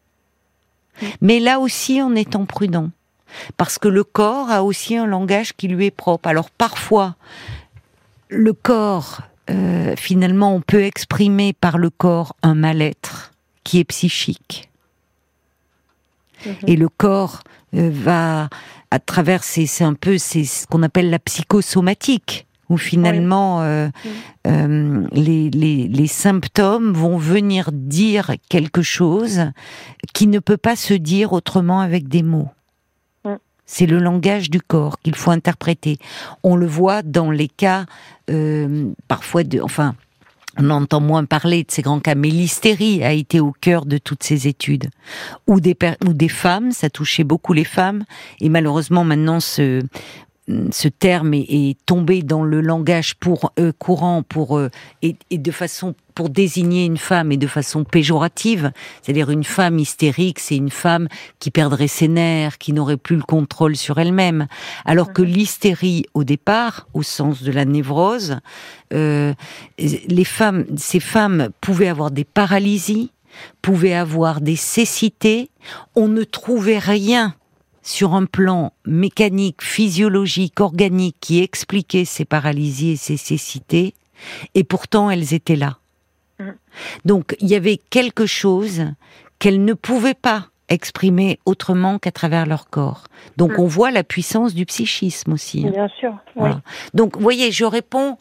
Mais 1.22 1.39
là 1.39 1.60
aussi 1.60 2.01
en 2.01 2.16
étant 2.16 2.46
prudent, 2.46 2.89
parce 3.56 3.77
que 3.77 3.88
le 3.88 4.04
corps 4.04 4.50
a 4.50 4.63
aussi 4.63 4.96
un 4.96 5.06
langage 5.06 5.54
qui 5.54 5.68
lui 5.68 5.86
est 5.86 5.92
propre. 5.92 6.27
Alors 6.27 6.50
parfois, 6.50 7.16
le 8.30 8.54
corps, 8.54 9.22
euh, 9.50 9.96
finalement, 9.96 10.56
on 10.56 10.62
peut 10.62 10.84
exprimer 10.84 11.54
par 11.54 11.77
le 11.77 11.92
corps 11.92 12.36
un 12.42 12.56
mal-être 12.56 13.32
qui 13.63 13.80
est 13.80 13.84
psychique. 13.84 14.70
Mhm. 16.46 16.56
Et 16.68 16.75
le 16.75 16.89
corps 16.89 17.42
euh, 17.75 17.89
va 17.92 18.50
à 18.91 19.00
travers 19.00 19.44
c'est 19.44 19.84
un 19.84 19.94
peu 19.94 20.17
c'est 20.17 20.46
ce 20.46 20.65
qu'on 20.67 20.84
appelle 20.84 21.10
la 21.10 21.20
psychosomatique 21.20 22.48
où 22.70 22.77
finalement 22.77 23.62
euh, 23.62 23.88
euh, 24.46 25.08
les, 25.12 25.50
les, 25.50 25.88
les, 25.88 26.08
symptômes 26.08 26.91
vont 26.91 27.17
venir 27.17 27.70
dire 27.72 28.32
quelque 28.50 28.82
chose 28.82 29.51
qui 30.13 30.27
ne 30.27 30.39
peut 30.39 30.58
pas 30.58 30.75
se 30.75 30.94
dire 30.94 31.34
autrement 31.34 31.79
avec 31.79 32.08
des 32.08 32.24
mots. 32.24 32.50
C'est 33.70 33.86
le 33.86 34.00
langage 34.00 34.50
du 34.50 34.62
corps 34.62 34.98
qu'il 35.00 35.15
faut 35.15 35.32
interpréter. 35.32 35.98
On 36.41 36.56
le 36.56 36.65
voit 36.65 37.01
dans 37.03 37.32
les 37.32 37.50
cas 37.50 37.86
euh, 38.29 38.91
parfois 39.10 39.44
de, 39.44 39.60
enfin, 39.60 39.94
on 40.59 40.69
entend 40.69 41.01
moins 41.01 41.25
parler 41.25 41.63
de 41.63 41.71
ces 41.71 41.81
grands 41.81 41.99
cas, 41.99 42.15
mais 42.15 42.29
l'hystérie 42.29 43.03
a 43.03 43.11
été 43.11 43.39
au 43.39 43.51
cœur 43.51 43.85
de 43.85 43.97
toutes 43.97 44.23
ces 44.23 44.47
études. 44.47 44.89
Ou 45.47 45.59
des, 45.59 45.75
femmes, 46.29 46.71
ça 46.71 46.89
touchait 46.89 47.23
beaucoup 47.23 47.53
les 47.53 47.63
femmes, 47.63 48.03
et 48.41 48.49
malheureusement 48.49 49.03
maintenant 49.03 49.39
ce, 49.39 49.83
ce 50.72 50.88
terme 50.88 51.34
est, 51.34 51.77
tombé 51.86 52.22
dans 52.22 52.44
le 52.44 52.62
langage 52.62 53.16
pour 53.16 53.51
euh, 53.60 53.72
courant 53.77 54.24
pour 54.24 54.58
euh, 54.58 54.70
et, 55.01 55.18
de 55.32 55.51
façon 55.51 55.94
pour 56.16 56.30
désigner 56.30 56.86
une 56.86 56.98
femme 56.98 57.32
et 57.32 57.38
de 57.38 57.48
façon 57.48 57.84
péjorative, 57.84 58.72
c'est-à-dire 59.01 59.30
une 59.30 59.44
femme 59.44 59.77
hystérique, 59.77 60.39
c'est 60.39 60.56
une 60.56 60.72
femme 60.72 61.10
qui 61.38 61.51
perdrait 61.51 61.88
ses 61.88 62.08
nerfs, 62.08 62.58
qui 62.58 62.74
n'aurait 62.74 62.98
plus 62.98 63.18
le 63.18 63.22
contrôle 63.22 63.75
sur 63.75 64.00
elle-même, 64.00 64.48
alors 64.86 65.13
que 65.13 65.22
mhm. 65.22 65.27
l'hystérie 65.27 66.06
au 66.13 66.24
départ, 66.24 66.88
au 66.94 67.04
sens 67.04 67.44
de 67.44 67.51
la 67.51 67.66
névrose, 67.66 68.39
euh, 68.94 69.34
les 69.77 70.24
femmes, 70.24 70.66
ces 70.75 71.00
femmes 71.00 71.50
pouvaient 71.62 71.89
avoir 71.89 72.10
des 72.10 72.24
paralysies, 72.24 73.12
pouvaient 73.62 73.94
avoir 73.94 74.42
des 74.42 74.56
cécités, 74.56 75.51
on 75.96 76.08
ne 76.08 76.24
trouvait 76.24 76.80
rien 76.80 77.36
sur 77.88 78.15
un 78.15 78.25
plan 78.25 78.74
mécanique, 78.86 79.63
physiologique, 79.63 80.60
organique 80.60 81.15
qui 81.22 81.41
expliquait 81.41 82.03
ces 82.03 82.25
paralysies 82.25 82.91
et 82.91 82.96
ces 82.98 83.15
cécités, 83.15 83.94
et 84.56 84.65
pourtant 84.65 85.10
elles 85.10 85.34
étaient 85.34 85.56
là. 85.56 85.77
Mm. 86.39 86.50
Donc 87.06 87.38
il 87.39 87.48
y 87.48 87.56
avait 87.56 87.77
quelque 87.77 88.25
chose 88.25 88.88
qu'elles 89.39 89.63
ne 89.63 89.74
pouvaient 89.74 90.13
pas 90.13 90.48
exprimer 90.67 91.39
autrement 91.46 91.98
qu'à 91.98 92.12
travers 92.12 92.46
leur 92.46 92.70
corps. 92.70 93.06
Donc 93.38 93.51
mm. 93.51 93.62
on 93.62 93.67
voit 93.67 93.91
la 93.91 94.03
puissance 94.03 94.53
du 94.53 94.65
psychisme 94.65 95.32
aussi. 95.32 95.65
Hein. 95.65 95.72
Bien 95.72 95.88
sûr. 95.98 96.13
Oui. 96.36 96.50
Donc 96.94 97.15
vous 97.15 97.24
voyez, 97.24 97.53
je 97.53 97.63
réponds 97.63 98.17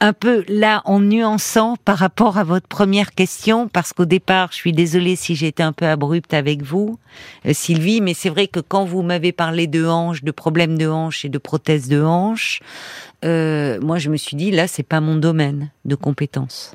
un 0.00 0.12
peu 0.12 0.44
là 0.48 0.82
en 0.84 1.00
nuançant 1.00 1.76
par 1.84 1.98
rapport 1.98 2.38
à 2.38 2.44
votre 2.44 2.68
première 2.68 3.14
question, 3.14 3.68
parce 3.68 3.92
qu'au 3.92 4.04
départ, 4.04 4.50
je 4.52 4.56
suis 4.56 4.72
désolée 4.72 5.16
si 5.16 5.34
j'étais 5.34 5.62
un 5.62 5.72
peu 5.72 5.86
abrupte 5.86 6.34
avec 6.34 6.62
vous, 6.62 6.98
euh, 7.46 7.52
Sylvie, 7.52 8.00
mais 8.00 8.14
c'est 8.14 8.28
vrai 8.28 8.46
que 8.46 8.60
quand 8.60 8.84
vous 8.84 9.02
m'avez 9.02 9.32
parlé 9.32 9.66
de 9.66 9.86
hanches, 9.86 10.22
de 10.22 10.30
problèmes 10.30 10.78
de 10.78 10.88
hanches 10.88 11.24
et 11.24 11.28
de 11.28 11.38
prothèses 11.38 11.88
de 11.88 12.02
hanches, 12.02 12.60
euh, 13.24 13.80
moi 13.80 13.98
je 13.98 14.10
me 14.10 14.16
suis 14.16 14.36
dit 14.36 14.50
là, 14.50 14.68
c'est 14.68 14.84
pas 14.84 15.00
mon 15.00 15.16
domaine 15.16 15.70
de 15.84 15.96
compétence. 15.96 16.74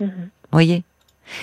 Mhm. 0.00 0.30
Voyez? 0.50 0.82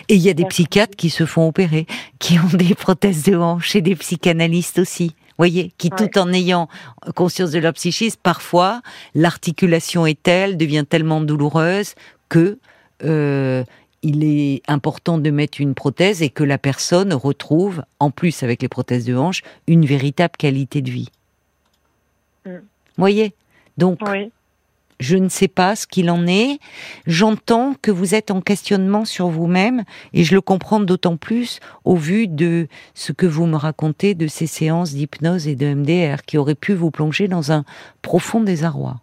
Et 0.09 0.15
il 0.15 0.21
y 0.21 0.29
a 0.29 0.33
des 0.33 0.45
psychiatres 0.45 0.95
qui 0.95 1.09
se 1.09 1.25
font 1.25 1.47
opérer, 1.47 1.85
qui 2.19 2.39
ont 2.39 2.57
des 2.57 2.75
prothèses 2.75 3.23
de 3.23 3.35
hanches 3.35 3.75
et 3.75 3.81
des 3.81 3.95
psychanalystes 3.95 4.79
aussi 4.79 5.15
voyez, 5.37 5.71
qui 5.77 5.89
tout 5.89 6.17
en 6.17 6.31
ayant 6.33 6.67
conscience 7.15 7.51
de 7.51 7.59
leur 7.59 7.73
psychisme, 7.73 8.19
parfois 8.21 8.81
l'articulation 9.13 10.05
est 10.05 10.21
telle, 10.21 10.57
devient 10.57 10.85
tellement 10.87 11.21
douloureuse 11.21 11.95
que 12.29 12.57
euh, 13.03 13.63
il 14.01 14.23
est 14.23 14.61
important 14.67 15.17
de 15.17 15.29
mettre 15.31 15.59
une 15.59 15.73
prothèse 15.73 16.21
et 16.21 16.29
que 16.29 16.43
la 16.43 16.57
personne 16.57 17.13
retrouve, 17.13 17.83
en 17.99 18.11
plus 18.11 18.43
avec 18.43 18.61
les 18.61 18.69
prothèses 18.69 19.05
de 19.05 19.15
hanche, 19.15 19.41
une 19.67 19.85
véritable 19.85 20.35
qualité 20.37 20.81
de 20.81 20.91
vie. 20.91 21.09
Mm. 22.45 22.51
Voyez, 22.97 23.33
donc 23.77 23.99
je 24.99 25.17
ne 25.17 25.29
sais 25.29 25.47
pas 25.47 25.75
ce 25.75 25.87
qu'il 25.87 26.09
en 26.09 26.27
est. 26.27 26.59
J'entends 27.05 27.73
que 27.81 27.91
vous 27.91 28.15
êtes 28.15 28.31
en 28.31 28.41
questionnement 28.41 29.05
sur 29.05 29.27
vous-même 29.27 29.83
et 30.13 30.23
je 30.23 30.33
le 30.33 30.41
comprends 30.41 30.79
d'autant 30.79 31.17
plus 31.17 31.59
au 31.83 31.95
vu 31.95 32.27
de 32.27 32.67
ce 32.93 33.11
que 33.11 33.25
vous 33.25 33.45
me 33.45 33.57
racontez 33.57 34.13
de 34.13 34.27
ces 34.27 34.47
séances 34.47 34.93
d'hypnose 34.93 35.47
et 35.47 35.55
de 35.55 35.73
MDR 35.73 36.23
qui 36.23 36.37
auraient 36.37 36.55
pu 36.55 36.73
vous 36.73 36.91
plonger 36.91 37.27
dans 37.27 37.51
un 37.51 37.63
profond 38.01 38.41
désarroi. 38.41 38.97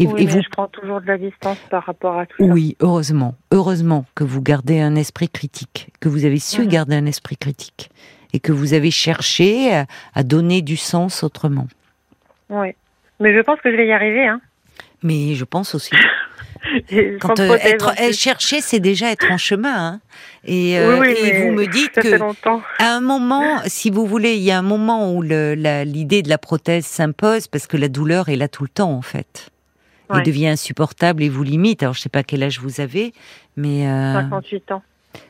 Et, 0.00 0.06
oui, 0.06 0.26
vous 0.26 0.40
je 0.40 0.48
prends 0.50 0.68
toujours 0.68 1.00
de 1.00 1.06
la 1.06 1.18
distance 1.18 1.58
par 1.70 1.84
rapport 1.84 2.16
à 2.16 2.26
tout 2.26 2.36
ça. 2.38 2.52
Oui, 2.52 2.76
heureusement, 2.78 3.34
heureusement 3.50 4.04
que 4.14 4.22
vous 4.22 4.40
gardez 4.40 4.80
un 4.80 4.94
esprit 4.94 5.28
critique, 5.28 5.90
que 5.98 6.08
vous 6.08 6.24
avez 6.24 6.38
su 6.38 6.68
garder 6.68 6.94
un 6.94 7.06
esprit 7.06 7.36
critique 7.36 7.90
et 8.32 8.38
que 8.38 8.52
vous 8.52 8.74
avez 8.74 8.92
cherché 8.92 9.74
à, 9.74 9.86
à 10.14 10.22
donner 10.22 10.62
du 10.62 10.76
sens 10.76 11.24
autrement. 11.24 11.66
Oui, 12.48 12.68
mais 13.18 13.34
je 13.34 13.40
pense 13.40 13.60
que 13.60 13.72
je 13.72 13.76
vais 13.76 13.88
y 13.88 13.92
arriver. 13.92 14.24
Hein 14.24 14.40
mais 15.02 15.34
je 15.34 15.44
pense 15.44 15.74
aussi. 15.74 15.94
Quand 17.20 17.38
euh, 17.40 17.56
être, 17.62 17.92
eh, 18.00 18.12
chercher, 18.12 18.60
c'est 18.60 18.80
déjà 18.80 19.10
être 19.10 19.30
en 19.30 19.38
chemin. 19.38 19.74
Hein. 19.76 20.00
Et, 20.44 20.78
euh, 20.78 20.96
vous 20.96 21.52
me 21.52 21.66
dites 21.66 21.92
que 21.92 22.20
à 22.82 22.94
un 22.94 23.00
moment, 23.00 23.60
si 23.66 23.90
vous 23.90 24.06
voulez, 24.06 24.34
il 24.36 24.42
y 24.42 24.50
a 24.50 24.58
un 24.58 24.62
moment 24.62 25.12
où 25.12 25.22
l'idée 25.22 26.22
de 26.22 26.28
la 26.28 26.38
prothèse 26.38 26.84
s'impose 26.84 27.46
parce 27.46 27.66
que 27.66 27.76
la 27.76 27.88
douleur 27.88 28.28
est 28.28 28.36
là 28.36 28.48
tout 28.48 28.62
le 28.62 28.68
temps 28.68 28.92
en 28.92 29.02
fait. 29.02 29.50
Elle 30.12 30.22
devient 30.22 30.48
insupportable 30.48 31.22
et 31.22 31.28
vous 31.28 31.42
limite. 31.42 31.82
Alors 31.82 31.94
je 31.94 32.00
sais 32.00 32.08
pas 32.08 32.22
quel 32.22 32.42
âge 32.42 32.60
vous 32.60 32.80
avez, 32.80 33.12
mais 33.56 33.84
58 33.84 34.70
euh, 34.70 34.74
ans. 34.74 34.82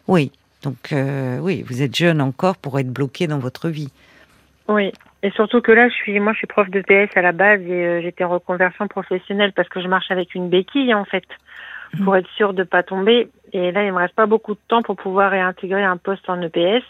Oui, 0.07 0.31
donc 0.63 0.95
oui, 1.41 1.65
vous 1.69 1.83
êtes 1.83 1.97
jeune 1.97 2.21
encore 2.21 2.57
pour 2.57 2.79
être 2.79 2.91
bloqué 2.91 3.27
dans 3.27 3.39
votre 3.39 3.69
vie. 3.69 3.91
Oui. 4.69 4.93
Et 5.23 5.31
surtout 5.33 5.61
que 5.61 5.73
là, 5.73 5.89
je 5.89 5.95
suis, 5.95 6.21
moi, 6.21 6.33
je 6.33 6.39
suis 6.39 6.47
prof 6.47 6.69
de 6.71 6.81
PS 6.81 7.17
à 7.17 7.23
la 7.23 7.33
base 7.33 7.61
et 7.63 7.87
euh, 7.87 8.01
j'étais 8.03 8.25
en 8.25 8.29
reconversion 8.29 8.87
professionnelle 8.87 9.53
parce 9.53 9.69
que 9.69 9.81
je 9.81 9.89
marche 9.89 10.11
avec 10.11 10.35
une 10.35 10.49
béquille 10.49 10.95
en 10.95 11.05
fait 11.05 11.25
mmh. 11.95 12.05
pour 12.05 12.17
être 12.17 12.29
sûre 12.37 12.55
de 12.55 12.63
pas 12.63 12.83
tomber. 12.83 13.29
Et 13.53 13.73
là, 13.73 13.85
il 13.85 13.93
me 13.93 13.99
reste 13.99 14.15
pas 14.15 14.27
beaucoup 14.27 14.55
de 14.55 14.61
temps 14.69 14.83
pour 14.83 14.97
pouvoir 14.97 15.33
réintégrer 15.33 15.83
un 15.83 15.97
poste 15.97 16.29
en 16.29 16.41
EPS 16.41 16.85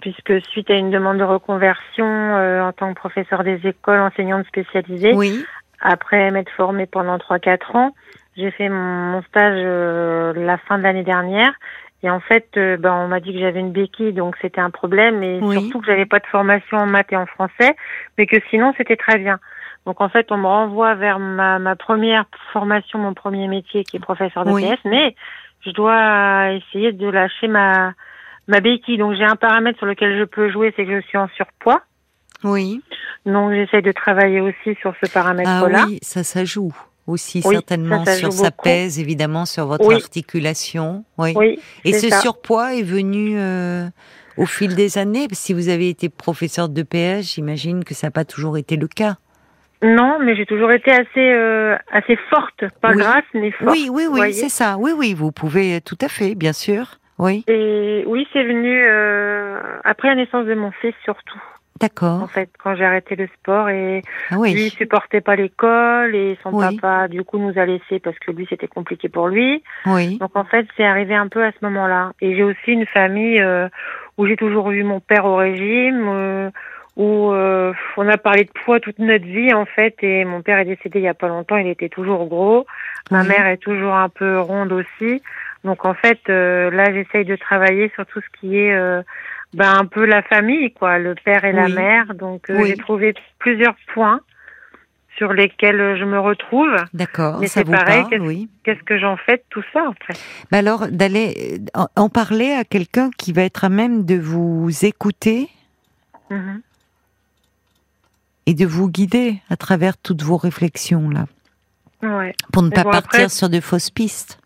puisque 0.00 0.40
suite 0.46 0.70
à 0.70 0.74
une 0.74 0.90
demande 0.90 1.18
de 1.18 1.24
reconversion 1.24 2.06
euh, 2.06 2.62
en 2.62 2.72
tant 2.72 2.92
que 2.92 2.98
professeur 2.98 3.42
des 3.42 3.66
écoles, 3.66 4.00
enseignante 4.00 4.46
spécialisée, 4.46 5.12
oui. 5.14 5.44
après 5.80 6.30
m'être 6.30 6.52
formée 6.52 6.86
pendant 6.86 7.16
3-4 7.16 7.76
ans, 7.76 7.94
j'ai 8.36 8.50
fait 8.52 8.68
mon, 8.68 9.20
stage 9.22 9.58
euh, 9.58 10.32
la 10.34 10.58
fin 10.58 10.78
de 10.78 10.84
l'année 10.84 11.02
dernière 11.02 11.52
et 12.02 12.10
en 12.10 12.20
fait, 12.20 12.48
euh, 12.56 12.76
ben, 12.76 12.92
on 12.92 13.08
m'a 13.08 13.20
dit 13.20 13.32
que 13.32 13.40
j'avais 13.40 13.58
une 13.58 13.72
béquille, 13.72 14.12
donc 14.12 14.36
c'était 14.40 14.60
un 14.60 14.70
problème, 14.70 15.22
et 15.22 15.40
surtout 15.40 15.80
que 15.80 15.86
j'avais 15.86 16.06
pas 16.06 16.20
de 16.20 16.26
formation 16.26 16.76
en 16.76 16.86
maths 16.86 17.12
et 17.12 17.16
en 17.16 17.26
français, 17.26 17.74
mais 18.16 18.26
que 18.26 18.36
sinon 18.50 18.72
c'était 18.76 18.96
très 18.96 19.18
bien. 19.18 19.40
Donc 19.84 20.00
en 20.00 20.08
fait, 20.08 20.30
on 20.30 20.36
me 20.36 20.46
renvoie 20.46 20.94
vers 20.94 21.18
ma, 21.18 21.58
ma 21.58 21.74
première 21.74 22.26
formation, 22.52 22.98
mon 22.98 23.14
premier 23.14 23.48
métier, 23.48 23.84
qui 23.84 23.96
est 23.96 24.00
professeur 24.00 24.44
de 24.44 24.52
PS, 24.52 24.80
mais 24.84 25.16
je 25.66 25.70
dois 25.70 26.52
essayer 26.52 26.92
de 26.92 27.08
lâcher 27.08 27.48
ma 27.48 27.94
ma 28.46 28.60
béquille. 28.60 28.98
Donc 28.98 29.14
j'ai 29.16 29.24
un 29.24 29.36
paramètre 29.36 29.78
sur 29.78 29.86
lequel 29.86 30.18
je 30.18 30.24
peux 30.24 30.50
jouer, 30.50 30.72
c'est 30.76 30.84
que 30.84 31.00
je 31.00 31.06
suis 31.06 31.18
en 31.18 31.28
surpoids. 31.36 31.82
Oui. 32.44 32.80
Donc 33.26 33.52
j'essaie 33.52 33.82
de 33.82 33.92
travailler 33.92 34.40
aussi 34.40 34.76
sur 34.80 34.94
ce 35.02 35.10
paramètre-là. 35.12 35.80
Ah 35.82 35.86
oui, 35.88 35.98
ça, 36.02 36.22
ça 36.22 36.44
joue 36.44 36.72
aussi 37.08 37.42
certainement 37.42 38.04
sur 38.04 38.32
sa 38.32 38.50
pèse, 38.50 39.00
évidemment 39.00 39.46
sur 39.46 39.66
votre 39.66 39.92
articulation. 39.92 41.04
Oui. 41.16 41.58
Et 41.84 41.92
ce 41.92 42.10
surpoids 42.10 42.74
est 42.74 42.82
venu 42.82 43.38
euh, 43.38 43.86
au 44.36 44.46
fil 44.46 44.74
des 44.74 44.98
années? 44.98 45.26
Si 45.32 45.52
vous 45.52 45.68
avez 45.68 45.88
été 45.88 46.08
professeur 46.08 46.68
de 46.68 46.82
PS, 46.82 47.34
j'imagine 47.34 47.82
que 47.82 47.94
ça 47.94 48.08
n'a 48.08 48.10
pas 48.10 48.24
toujours 48.24 48.58
été 48.58 48.76
le 48.76 48.86
cas. 48.86 49.16
Non, 49.82 50.18
mais 50.20 50.34
j'ai 50.36 50.44
toujours 50.44 50.72
été 50.72 50.90
assez 50.90 51.06
euh, 51.16 51.76
assez 51.92 52.16
forte, 52.30 52.64
pas 52.80 52.90
Oui. 52.90 52.98
grasse, 52.98 53.24
mais 53.32 53.52
forte. 53.52 53.70
Oui, 53.70 53.88
oui, 53.90 54.06
oui, 54.10 54.32
c'est 54.34 54.48
ça. 54.48 54.76
Oui, 54.76 54.90
oui, 54.96 55.14
vous 55.14 55.30
pouvez 55.30 55.80
tout 55.80 55.98
à 56.00 56.08
fait, 56.08 56.34
bien 56.34 56.52
sûr. 56.52 56.98
Oui, 57.18 57.44
Et 57.48 58.04
oui, 58.06 58.26
c'est 58.32 58.44
venu 58.44 58.84
euh, 58.86 59.60
après 59.84 60.08
la 60.08 60.14
naissance 60.14 60.46
de 60.46 60.54
mon 60.54 60.70
fils 60.70 60.94
surtout. 61.04 61.40
En 61.80 61.86
d'accord. 61.86 62.30
fait, 62.30 62.50
quand 62.62 62.74
j'ai 62.74 62.84
arrêté 62.84 63.14
le 63.16 63.28
sport 63.38 63.68
et 63.68 64.02
Ah 64.30 64.36
lui 64.42 64.70
supportait 64.70 65.20
pas 65.20 65.36
l'école 65.36 66.14
et 66.14 66.36
son 66.42 66.50
Oui. 66.52 66.76
papa 66.76 67.08
du 67.08 67.22
coup 67.24 67.38
nous 67.38 67.58
a 67.58 67.64
laissés 67.66 68.00
parce 68.00 68.18
que 68.18 68.32
lui 68.32 68.46
c'était 68.50 68.66
compliqué 68.66 69.08
pour 69.08 69.28
lui. 69.28 69.62
oui, 69.86 70.18
Donc 70.18 70.36
en 70.36 70.44
fait, 70.44 70.66
c'est 70.76 70.84
arrivé 70.84 71.14
un 71.14 71.28
peu 71.28 71.44
à 71.44 71.52
ce 71.52 71.58
moment-là. 71.62 72.12
Et 72.20 72.34
j'ai 72.34 72.42
aussi 72.42 72.72
une 72.72 72.86
famille 72.86 73.40
euh, 73.40 73.68
où 74.16 74.26
j'ai 74.26 74.36
toujours 74.36 74.70
eu 74.70 74.82
mon 74.82 75.00
père 75.00 75.24
au 75.24 75.36
régime, 75.36 76.06
euh, 76.08 76.50
où 76.96 77.30
euh, 77.30 77.72
on 77.96 78.08
a 78.08 78.16
parlé 78.18 78.42
de 78.44 78.50
poids 78.64 78.80
toute 78.80 78.98
notre 78.98 79.24
vie 79.24 79.54
en 79.54 79.64
fait. 79.64 79.94
Et 80.02 80.24
mon 80.24 80.42
père 80.42 80.58
est 80.58 80.64
décédé 80.64 80.98
il 80.98 81.04
y 81.04 81.08
a 81.08 81.14
pas 81.14 81.28
longtemps, 81.28 81.56
il 81.56 81.68
était 81.68 81.88
toujours 81.88 82.26
gros. 82.26 82.66
Ma 83.10 83.22
mère 83.22 83.46
est 83.46 83.56
toujours 83.58 83.94
un 83.94 84.08
peu 84.08 84.40
ronde 84.40 84.72
aussi. 84.72 85.22
Donc 85.64 85.84
en 85.84 85.94
fait, 85.94 86.20
euh, 86.28 86.70
là, 86.70 86.92
j'essaye 86.92 87.24
de 87.24 87.36
travailler 87.36 87.90
sur 87.94 88.06
tout 88.06 88.20
ce 88.20 88.40
qui 88.40 88.56
est 88.56 88.72
euh, 88.74 89.02
ben, 89.54 89.74
un 89.78 89.86
peu 89.86 90.04
la 90.04 90.22
famille, 90.22 90.72
quoi, 90.72 90.98
le 90.98 91.14
père 91.14 91.44
et 91.44 91.52
la 91.52 91.68
mère. 91.68 92.14
Donc 92.14 92.48
euh, 92.50 92.58
Oui. 92.60 92.68
j'ai 92.68 92.76
trouvé 92.76 93.14
plusieurs 93.38 93.74
points 93.94 94.20
sur 95.16 95.32
lesquels 95.32 95.96
je 95.98 96.04
me 96.04 96.20
retrouve. 96.20 96.70
d'accord. 96.94 97.38
Mais 97.40 97.48
Ça 97.48 97.62
c'est 97.66 97.70
pareil, 97.70 98.04
qu'est-ce- 98.08 98.22
oui. 98.22 98.48
Qu'est-ce 98.62 98.82
que 98.84 98.98
j'en 99.00 99.16
fais 99.16 99.38
de 99.38 99.42
tout 99.50 99.64
ça 99.72 99.82
en 99.88 99.94
fait? 100.06 100.16
Alors, 100.52 100.86
d'aller 100.88 101.60
en- 101.96 102.08
parler 102.08 102.52
à 102.52 102.62
quelqu'un 102.62 103.10
qui 103.18 103.32
va 103.32 103.42
être 103.42 103.64
à 103.64 103.68
même 103.68 104.04
de 104.04 104.14
vous 104.16 104.70
écouter 104.84 105.48
Mhm. 106.30 106.60
et 108.46 108.54
de 108.54 108.64
vous 108.64 108.88
guider 108.88 109.40
à 109.50 109.56
travers 109.56 109.96
toutes 109.96 110.22
vos 110.22 110.36
réflexions 110.36 111.10
là, 111.10 111.24
Ouais. 112.02 112.32
pour 112.52 112.62
ne 112.62 112.70
pas 112.70 112.84
bon, 112.84 112.90
partir 112.90 113.20
après- 113.22 113.28
sur 113.28 113.48
de 113.50 113.60
fausses 113.60 113.90
pistes. 113.90 114.38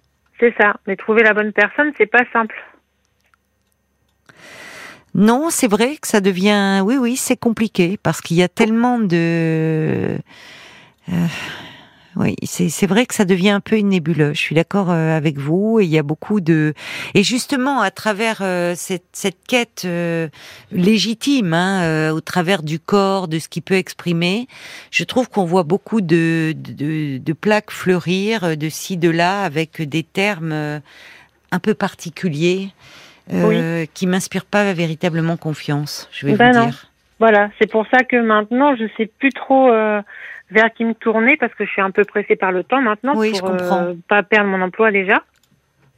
C'est 0.43 0.55
ça. 0.61 0.75
Mais 0.89 0.97
trouver 0.97 1.23
la 1.23 1.35
bonne 1.35 1.53
personne, 1.53 1.93
c'est 1.97 2.07
pas 2.07 2.25
simple. 2.33 2.57
Non, 5.15 5.51
c'est 5.51 5.69
vrai 5.69 5.97
que 6.01 6.09
ça 6.09 6.21
devient. 6.21 6.83
Oui, 6.85 6.97
oui, 6.97 7.17
c'est 7.17 7.37
compliqué 7.37 7.97
parce 8.03 8.21
qu'il 8.21 8.39
y 8.39 8.43
a 8.43 8.49
tellement 8.49 8.99
de. 8.99 10.19
Euh, 11.09 11.27
Oui, 12.17 12.37
c'est 12.45 12.87
vrai 12.87 13.07
que 13.07 13.15
ça 13.15 13.25
devient 13.25 13.51
un 13.51 13.61
peu 13.61 13.77
une 13.77 13.89
nébuleuse. 13.89 14.37
Je 14.37 14.41
suis 14.41 14.55
d'accord 14.55 14.91
euh, 14.91 15.17
avec 15.17 15.39
vous. 15.39 15.81
Et 15.81 15.85
il 15.85 15.91
y 15.91 15.99
a 15.99 16.03
beaucoup 16.03 16.41
de. 16.43 16.75
Et 17.15 17.23
justement, 17.23 17.81
à 17.81 17.91
travers 17.91 18.41
euh, 18.43 18.75
cette, 18.77 19.07
cette 19.13 19.39
quête 19.49 19.85
euh, 19.87 20.29
légitime, 20.73 21.55
hein, 21.55 21.83
euh, 21.83 22.11
au 22.11 22.21
travers 22.21 22.63
du 22.63 22.79
corps, 22.79 23.29
de 23.29 23.39
ce 23.39 23.49
qu'il 23.49 23.63
peut 23.63 23.77
exprimer, 23.77 24.47
je 24.91 25.05
trouve 25.05 25.31
qu'on 25.31 25.47
voit 25.47 25.63
beaucoup 25.63 26.03
de, 26.03 26.55
de, 26.55 27.17
de 27.17 27.33
plaques 27.33 27.71
fleurir 27.71 28.59
de 28.59 28.69
ci, 28.69 28.99
de 28.99 29.09
là, 29.09 29.43
avec 29.45 29.81
des 29.81 30.03
termes 30.03 30.53
un 31.51 31.59
peu 31.59 31.73
particuliers 31.73 32.69
euh, 33.33 33.87
qui 33.95 34.07
m'inspirent 34.07 34.45
pas 34.45 34.71
véritablement 34.75 35.39
confiance. 35.39 36.09
Je 36.13 36.27
vais 36.27 36.37
Ben 36.37 36.53
vous 36.53 36.59
non. 36.59 36.65
dire. 36.67 36.87
Voilà. 37.21 37.51
C'est 37.59 37.71
pour 37.71 37.87
ça 37.91 38.05
que 38.05 38.17
maintenant, 38.17 38.77
je 38.77 38.85
sais 38.97 39.07
plus 39.07 39.31
trop 39.31 39.71
vers 40.53 40.73
qui 40.73 40.85
me 40.85 40.95
tourner 40.95 41.37
parce 41.37 41.55
que 41.55 41.65
je 41.65 41.71
suis 41.71 41.83
un 41.83 41.91
peu 41.91 42.05
pressée 42.05 42.37
par 42.37 42.53
le 42.53 42.63
temps 42.63 42.81
maintenant 42.81 43.15
Oui, 43.17 43.33
pour 43.39 43.51
euh, 43.51 43.95
pas 44.09 44.23
perdre 44.23 44.49
mon 44.49 44.61
emploi 44.63 44.91
déjà. 44.91 45.23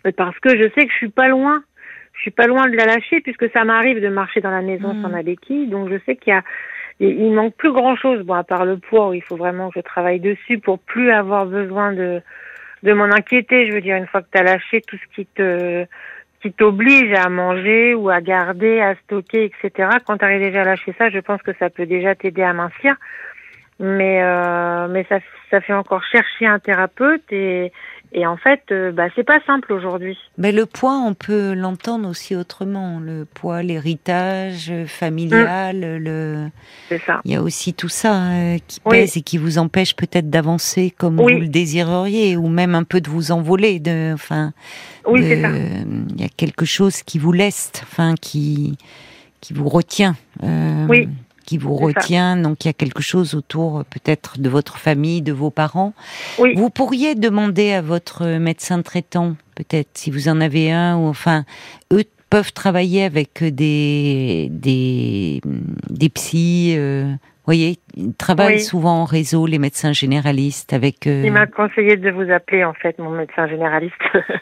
Et 0.05 0.13
parce 0.13 0.39
que 0.39 0.51
je 0.51 0.69
sais 0.75 0.87
que 0.87 0.93
je 0.93 0.97
suis 0.97 1.09
pas 1.09 1.29
loin. 1.29 1.63
Je 2.15 2.21
suis 2.21 2.31
pas 2.31 2.47
loin 2.47 2.69
de 2.69 2.77
la 2.77 2.85
lâcher 2.87 3.21
puisque 3.21 3.51
ça 3.51 3.65
m'arrive 3.65 4.01
de 4.01 4.09
marcher 4.09 4.41
dans 4.41 4.51
la 4.51 4.63
maison 4.63 4.95
Mm. 4.95 5.03
sans 5.03 5.09
ma 5.09 5.23
béquille. 5.23 5.67
Donc 5.67 5.89
je 5.91 5.99
sais 6.07 6.17
qu'il 6.17 6.33
y 6.33 6.37
a 6.37 6.43
il 7.01 7.33
manque 7.33 7.55
plus 7.57 7.73
grand 7.73 7.97
chose. 7.97 8.23
Bon, 8.23 8.35
à 8.35 8.45
part 8.45 8.65
le 8.65 8.79
poids, 8.79 9.09
où 9.09 9.15
il 9.15 9.23
faut 9.23 9.37
vraiment 9.37 9.69
que 9.69 9.81
je 9.81 9.85
travaille 9.85 10.21
dessus 10.21 10.59
pour 10.59 10.79
plus 10.79 11.11
avoir 11.11 11.47
besoin 11.47 11.93
de 11.93 12.23
de 12.85 12.93
m'en 12.93 13.05
inquiéter. 13.05 13.67
Je 13.67 13.73
veux 13.73 13.81
dire, 13.81 13.97
une 13.97 14.07
fois 14.07 14.21
que 14.23 14.29
tu 14.33 14.39
as 14.39 14.43
lâché 14.45 14.81
tout 14.83 14.97
ce 14.97 15.15
qui 15.15 15.27
te 15.27 15.87
qui 16.41 16.53
t'oblige 16.53 17.13
à 17.15 17.31
manger 17.31 17.95
ou 17.95 18.11
à 18.11 18.21
garder, 18.21 18.79
à 18.81 18.95
stocker, 18.97 19.45
etc. 19.47 19.89
Quand 20.07 20.19
tu 20.19 20.25
arrives 20.27 20.43
déjà 20.43 20.61
à 20.61 20.65
lâcher 20.65 20.95
ça, 20.99 21.09
je 21.09 21.19
pense 21.19 21.41
que 21.43 21.53
ça 21.59 21.71
peut 21.71 21.87
déjà 21.87 22.15
t'aider 22.15 22.43
à 22.43 22.53
mincir. 22.53 22.95
Mais 23.81 24.23
euh, 24.23 24.87
mais 24.89 25.05
ça 25.09 25.19
ça 25.51 25.61
fait 25.61 25.73
encore 25.73 26.03
chercher 26.05 26.47
un 26.47 26.59
thérapeute 26.61 27.25
et 27.31 27.73
et 28.13 28.25
en 28.25 28.37
fait 28.37 28.63
euh, 28.71 28.93
bah 28.93 29.07
c'est 29.17 29.25
pas 29.25 29.41
simple 29.47 29.73
aujourd'hui. 29.73 30.17
Mais 30.39 30.53
le 30.53 30.65
poids, 30.67 30.97
on 31.05 31.15
peut 31.15 31.55
l'entendre 31.55 32.09
aussi 32.09 32.37
autrement. 32.37 33.01
Le 33.01 33.25
poids, 33.25 33.63
l'héritage 33.65 34.73
familial, 34.87 35.81
le. 36.01 36.49
C'est 36.89 37.01
ça. 37.01 37.21
Il 37.25 37.33
y 37.33 37.35
a 37.35 37.43
aussi 37.43 37.75
tout 37.75 37.89
ça 37.89 38.15
euh, 38.31 38.59
qui 38.69 38.81
Oui. 38.85 38.99
pèse 39.01 39.17
et 39.17 39.23
qui 39.23 39.39
vous 39.39 39.59
empêche 39.59 39.97
peut-être 39.97 40.31
d'avancer 40.31 40.93
comme 40.97 41.19
Oui. 41.19 41.35
vous 41.35 41.41
le 41.41 41.49
désireriez, 41.49 42.37
ou 42.37 42.47
même 42.49 42.77
un 42.77 42.85
peu 42.85 43.01
de 43.01 43.11
vous 43.11 43.33
envoler. 43.33 43.81
De, 43.81 44.13
enfin, 44.15 44.53
Oui, 45.05 45.21
de- 45.21 45.27
c'est 45.27 45.43
ça. 45.43 45.49
Il 45.51 46.21
y 46.21 46.25
a 46.25 46.29
quelque 46.37 46.65
chose 46.65 47.03
qui 47.03 47.19
vous 47.19 47.33
leste, 47.33 47.81
enfin, 47.83 48.15
qui 48.21 48.79
qui 49.41 49.53
vous 49.53 49.69
retient. 49.69 50.15
euh, 50.43 50.87
Oui, 50.89 51.09
Qui 51.47 51.59
vous 51.59 51.77
ça. 51.79 51.85
retient, 51.87 52.37
donc 52.37 52.65
il 52.65 52.69
y 52.69 52.71
a 52.71 52.73
quelque 52.73 53.03
chose 53.03 53.35
autour 53.35 53.79
euh, 53.81 53.83
peut-être 53.85 54.41
de 54.41 54.49
votre 54.49 54.79
famille, 54.79 55.21
de 55.23 55.33
vos 55.33 55.51
parents. 55.51 55.93
Oui. 56.39 56.55
Vous 56.57 56.71
pourriez 56.71 57.15
demander 57.15 57.73
à 57.73 57.83
votre 57.83 58.25
médecin 58.39 58.81
traitant, 58.83 59.37
peut-être, 59.55 59.91
si 59.95 60.11
vous 60.11 60.29
en 60.29 60.41
avez 60.41 60.73
un, 60.73 60.97
ou 60.97 61.07
enfin, 61.09 61.45
eux 61.93 62.05
peuvent 62.31 62.53
travailler 62.53 63.05
avec 63.05 63.45
des 63.45 64.49
des 64.51 65.41
des 65.91 66.09
psys. 66.09 66.75
euh, 66.79 67.05
vous 67.47 67.51
voyez, 67.53 67.79
ils 67.95 68.15
travaillent 68.15 68.55
Oui. 68.55 68.61
souvent 68.63 69.03
en 69.03 69.05
réseau, 69.05 69.47
les 69.47 69.59
médecins 69.59 69.93
généralistes, 69.93 70.73
avec. 70.73 71.07
euh, 71.07 71.23
Il 71.27 71.33
m'a 71.33 71.47
conseillé 71.47 71.97
de 71.97 72.11
vous 72.11 72.31
appeler 72.33 72.65
en 72.65 72.73
fait 72.73 72.99
mon 72.99 73.11
médecin 73.11 73.47
généraliste. 73.47 73.95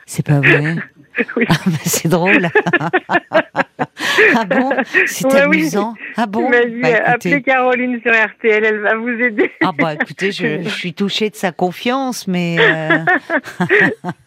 C'est 0.07 0.25
pas 0.25 0.39
vrai. 0.41 0.77
oui. 1.37 1.45
Ah, 1.49 1.55
bah, 1.67 1.73
c'est 1.85 2.09
drôle. 2.09 2.49
ah 4.37 4.45
bon? 4.45 4.73
C'est 5.07 5.27
Ouais, 5.27 5.47
oui. 5.47 5.59
amusant. 5.61 5.95
Ah 6.17 6.27
bon? 6.27 6.51
Il 6.53 6.81
Bah, 6.81 6.89
euh, 6.89 6.91
écoutez. 6.91 6.95
appelez 7.05 7.43
Caroline 7.43 8.01
sur 8.03 8.13
RTL, 8.13 8.65
elle 8.65 8.81
va 8.81 8.95
vous 8.97 9.09
aider. 9.11 9.51
Ah 9.63 9.71
bah 9.77 9.95
écoutez, 9.95 10.33
je, 10.33 10.63
je 10.63 10.69
suis 10.69 10.95
touchée 10.95 11.31
de 11.31 11.35
sa 11.37 11.53
confiance, 11.53 12.27
mais 12.29 12.57
euh, 12.61 12.99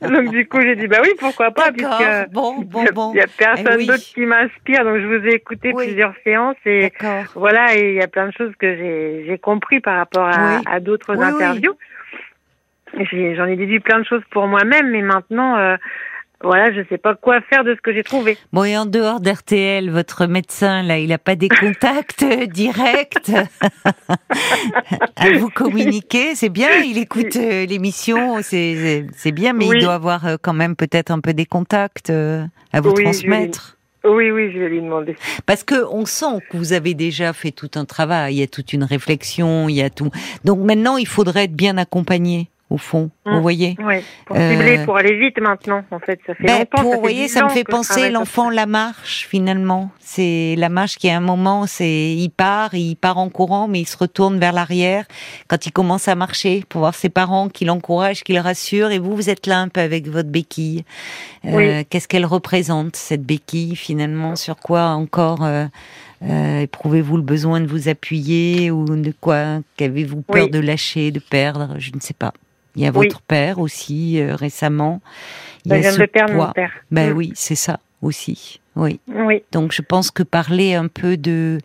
donc 0.01 0.29
du 0.31 0.47
coup 0.47 0.61
j'ai 0.61 0.75
dit 0.75 0.87
bah 0.87 0.99
oui 1.03 1.09
pourquoi 1.19 1.51
pas 1.51 1.71
puisque 1.71 1.89
Bon, 2.31 2.55
il 2.61 2.65
bon, 2.67 2.85
a- 2.85 2.91
bon. 2.91 3.11
il 3.13 3.17
y 3.17 3.21
a 3.21 3.27
personne 3.37 3.67
Eh 3.73 3.77
oui. 3.77 3.87
d'autre 3.87 4.03
qui 4.13 4.21
m'inspire 4.25 4.83
donc 4.83 4.97
je 4.99 5.05
vous 5.07 5.25
ai 5.27 5.33
écouté 5.35 5.71
Oui. 5.73 5.87
plusieurs 5.87 6.13
séances 6.23 6.55
et 6.65 6.91
voilà 7.35 7.75
et 7.75 7.89
il 7.89 7.95
y 7.95 8.01
a 8.01 8.07
plein 8.07 8.27
de 8.27 8.33
choses 8.37 8.51
que 8.59 8.75
j'ai 9.27 9.37
compris 9.41 9.79
par 9.79 9.97
rapport 9.97 10.27
à, 10.27 10.57
Oui. 10.57 10.63
à 10.65 10.79
d'autres 10.79 11.15
Oui, 11.15 11.19
oui. 11.25 11.33
interviews. 11.33 11.73
J'en 13.35 13.45
ai 13.45 13.55
déduit 13.57 13.79
plein 13.81 13.99
de 13.99 14.05
choses 14.05 14.23
pour 14.31 14.47
moi-même 14.47 14.91
mais 14.91 15.01
maintenant 15.01 15.57
euh, 15.57 15.75
voilà 16.43 16.71
je 16.73 16.81
sais 16.89 16.97
pas 16.97 17.15
quoi 17.15 17.41
faire 17.41 17.63
de 17.63 17.73
ce 17.75 17.81
que 17.81 17.93
j'ai 17.93 18.03
trouvé. 18.03 18.37
Bon, 18.53 18.63
et 18.63 18.77
en 18.77 18.85
dehors 18.85 19.19
d'RTL, 19.19 19.89
votre 19.89 20.25
médecin, 20.27 20.83
là, 20.83 20.97
il 20.99 21.09
n'a 21.09 21.17
pas 21.17 21.35
des 21.35 21.49
contacts 21.49 22.23
euh, 22.23 22.45
directs 22.45 23.31
à 25.15 25.31
vous 25.37 25.49
communiquer? 25.49 26.35
C'est 26.35 26.49
bien, 26.49 26.69
il 26.83 26.97
écoute 26.97 27.35
euh, 27.35 27.65
l'émission, 27.65 28.39
c'est- 28.41 29.05
bien, 29.33 29.53
mais 29.53 29.67
Oui. 29.67 29.77
il 29.79 29.83
doit 29.83 29.95
avoir 29.95 30.25
euh, 30.27 30.35
quand 30.41 30.53
même 30.53 30.75
peut-être 30.75 31.11
un 31.11 31.19
peu 31.19 31.33
des 31.33 31.45
contacts 31.45 32.09
euh, 32.09 32.45
à 32.73 32.81
vous 32.81 32.89
Oui, 32.91 32.95
je 32.97 33.01
vais- 33.01 33.03
transmettre. 33.11 33.71
Oui 34.07 34.29
oui 34.29 34.51
je 34.53 34.59
vais 34.59 34.69
lui 34.69 34.81
demander. 34.81 35.15
Parce 35.47 35.63
que 35.63 35.83
on 35.91 36.05
sent 36.05 36.39
que 36.51 36.57
vous 36.57 36.73
avez 36.73 36.93
déjà 36.93 37.33
fait 37.33 37.49
tout 37.49 37.71
un 37.73 37.85
travail, 37.85 38.35
il 38.35 38.37
y 38.39 38.43
a 38.43 38.47
toute 38.47 38.71
une 38.71 38.83
réflexion, 38.83 39.67
il 39.67 39.73
y 39.75 39.81
a 39.81 39.89
tout. 39.89 40.11
Donc 40.43 40.59
maintenant, 40.59 40.97
il 40.97 41.07
faudrait 41.07 41.45
être 41.45 41.55
bien 41.55 41.75
accompagné, 41.79 42.49
au 42.75 42.77
fond, 42.77 43.09
Mm. 43.25 43.35
vous 43.35 43.41
voyez 43.41 43.75
Oui 43.83 43.95
pour 44.27 44.35
Euh, 44.38 44.51
cibler 44.51 44.85
pour 44.85 44.97
aller 44.97 45.17
vite 45.17 45.39
maintenant 45.41 45.83
en 45.89 45.99
fait 45.99 46.19
ça 46.27 46.35
fait 46.35 46.43
Ben, 46.43 46.59
longtemps. 46.59 46.81
pour, 46.81 46.91
ça 46.91 46.95
vous 46.95 47.01
voyez, 47.01 47.23
10 47.25 47.29
ça 47.33 47.43
me 47.43 47.49
fait 47.49 47.63
penser 47.63 48.09
l'enfant 48.11 48.49
la 48.51 48.65
marche 48.67 49.27
finalement. 49.27 49.89
C'est 49.99 50.55
la 50.57 50.69
marche 50.69 50.97
qui 50.97 51.09
à 51.09 51.17
un 51.17 51.21
moment, 51.21 51.65
c'est 51.65 52.13
il 52.13 52.29
part, 52.29 52.73
il 52.75 52.95
part 52.95 53.17
en 53.17 53.29
courant, 53.29 53.67
mais 53.67 53.79
il 53.81 53.88
se 53.88 53.97
retourne 53.97 54.39
vers 54.39 54.53
l'arrière 54.53 55.05
quand 55.47 55.65
il 55.65 55.71
commence 55.71 56.07
à 56.07 56.13
marcher 56.15 56.63
pour 56.69 56.81
voir 56.81 56.93
ses 56.93 57.09
parents 57.09 57.49
qui 57.49 57.65
l'encouragent, 57.65 58.23
qui 58.23 58.33
le 58.33 58.39
rassurent. 58.41 58.91
Et 58.91 58.99
vous, 58.99 59.15
vous 59.15 59.29
êtes 59.29 59.47
là 59.47 59.59
un 59.59 59.67
peu 59.69 59.81
avec 59.81 60.07
votre 60.07 60.29
béquille. 60.29 60.83
Euh. 61.45 61.83
Qu'est-ce 61.89 62.07
qu'elle 62.07 62.25
représente 62.25 62.95
cette 62.95 63.23
béquille 63.23 63.75
finalement? 63.75 64.35
Sur 64.35 64.57
quoi 64.57 64.89
encore 64.89 65.43
euh, 65.43 65.65
euh, 66.23 66.59
éprouvez-vous 66.61 67.17
le 67.17 67.23
besoin 67.23 67.59
de 67.61 67.67
vous 67.67 67.89
appuyer 67.89 68.71
ou 68.71 68.85
de 68.85 69.13
quoi? 69.19 69.59
Qu'avez-vous 69.77 70.21
peur 70.21 70.45
Oui. 70.45 70.49
de 70.51 70.59
lâcher, 70.59 71.11
de 71.11 71.19
perdre? 71.19 71.75
Je 71.79 71.91
ne 71.93 71.99
sais 71.99 72.13
pas. 72.13 72.33
Il 72.75 72.83
y 72.83 72.85
a 72.88 72.89
Oui. 72.89 73.07
votre 73.07 73.21
père 73.21 73.59
aussi 73.59 74.19
euh, 74.21 74.35
récemment. 74.35 75.01
Il 75.65 75.69
Ben, 75.69 75.79
y 75.79 75.83
je 75.83 75.88
a 75.88 75.91
ce 75.91 76.03
perdre 76.03 76.33
poids. 76.33 76.47
mon 76.47 76.51
père. 76.53 76.71
Ben 76.91 77.13
Mm. 77.13 77.17
oui, 77.17 77.31
c'est 77.35 77.55
ça 77.55 77.79
aussi. 78.01 78.59
Oui. 78.75 78.99
Oui. 79.07 79.43
Donc 79.51 79.71
je 79.71 79.81
pense 79.81 80.11
que 80.11 80.21
parler 80.23 80.73
un 80.75 80.88
peu 80.88 81.15
de 81.17 81.59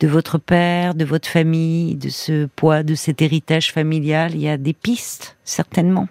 de 0.00 0.08
votre 0.08 0.38
père, 0.38 0.94
de 0.94 1.04
votre 1.04 1.28
famille, 1.28 1.94
de 1.96 2.08
ce 2.08 2.46
poids, 2.46 2.82
de 2.82 2.94
cet 2.94 3.20
héritage 3.22 3.72
familial, 3.72 4.34
il 4.34 4.40
y 4.42 4.48
a 4.48 4.56
des 4.56 4.72
pistes 4.74 5.36
certainement 5.44 6.08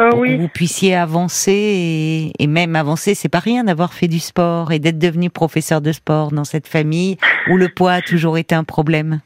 Euh, 0.00 0.10
pour 0.10 0.20
oui. 0.20 0.36
que 0.36 0.40
vous 0.42 0.48
puissiez 0.48 0.94
avancer 0.94 1.52
et, 1.52 2.32
et 2.42 2.46
même 2.46 2.76
avancer. 2.76 3.14
C'est 3.14 3.28
pas 3.28 3.40
rien 3.40 3.64
d'avoir 3.64 3.92
fait 3.92 4.06
du 4.08 4.18
sport 4.20 4.70
et 4.72 4.78
d'être 4.78 4.98
devenu 4.98 5.30
professeur 5.30 5.80
de 5.80 5.90
sport 5.92 6.30
dans 6.30 6.44
cette 6.44 6.68
famille 6.68 7.16
où 7.50 7.56
le 7.56 7.68
poids 7.68 7.92
a 7.94 8.00
toujours 8.02 8.38
été 8.38 8.54
un 8.54 8.62
problème. 8.64 9.20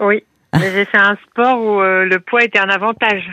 Oui. 0.00 0.22
J'ai 0.54 0.86
fait 0.86 0.96
un 0.96 1.16
sport 1.28 1.60
où 1.62 1.80
euh, 1.82 2.04
le 2.06 2.20
poids 2.20 2.42
était 2.44 2.58
un 2.58 2.70
avantage. 2.70 3.24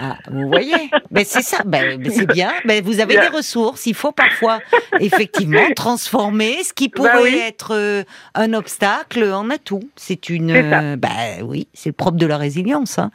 Ah, 0.00 0.16
vous 0.30 0.48
voyez, 0.48 0.90
ben, 1.10 1.24
c'est 1.26 1.42
ça, 1.42 1.58
ben, 1.64 2.02
c'est 2.10 2.26
bien. 2.26 2.52
Ben, 2.64 2.82
vous 2.82 3.00
avez 3.00 3.14
des 3.14 3.28
ressources. 3.28 3.86
Il 3.86 3.94
faut 3.94 4.12
parfois 4.12 4.60
effectivement 4.98 5.60
transformer 5.76 6.62
ce 6.64 6.72
qui 6.72 6.88
pourrait 6.88 7.22
oui. 7.22 7.38
être 7.46 7.74
euh, 7.74 8.02
un 8.34 8.54
obstacle 8.54 9.24
en 9.32 9.50
atout. 9.50 9.82
C'est 9.94 10.30
une, 10.30 10.50
euh, 10.50 10.96
ben 10.96 11.42
oui, 11.44 11.68
c'est 11.74 11.90
le 11.90 11.94
propre 11.94 12.16
de 12.16 12.26
la 12.26 12.38
résilience. 12.38 12.98
hein. 12.98 13.10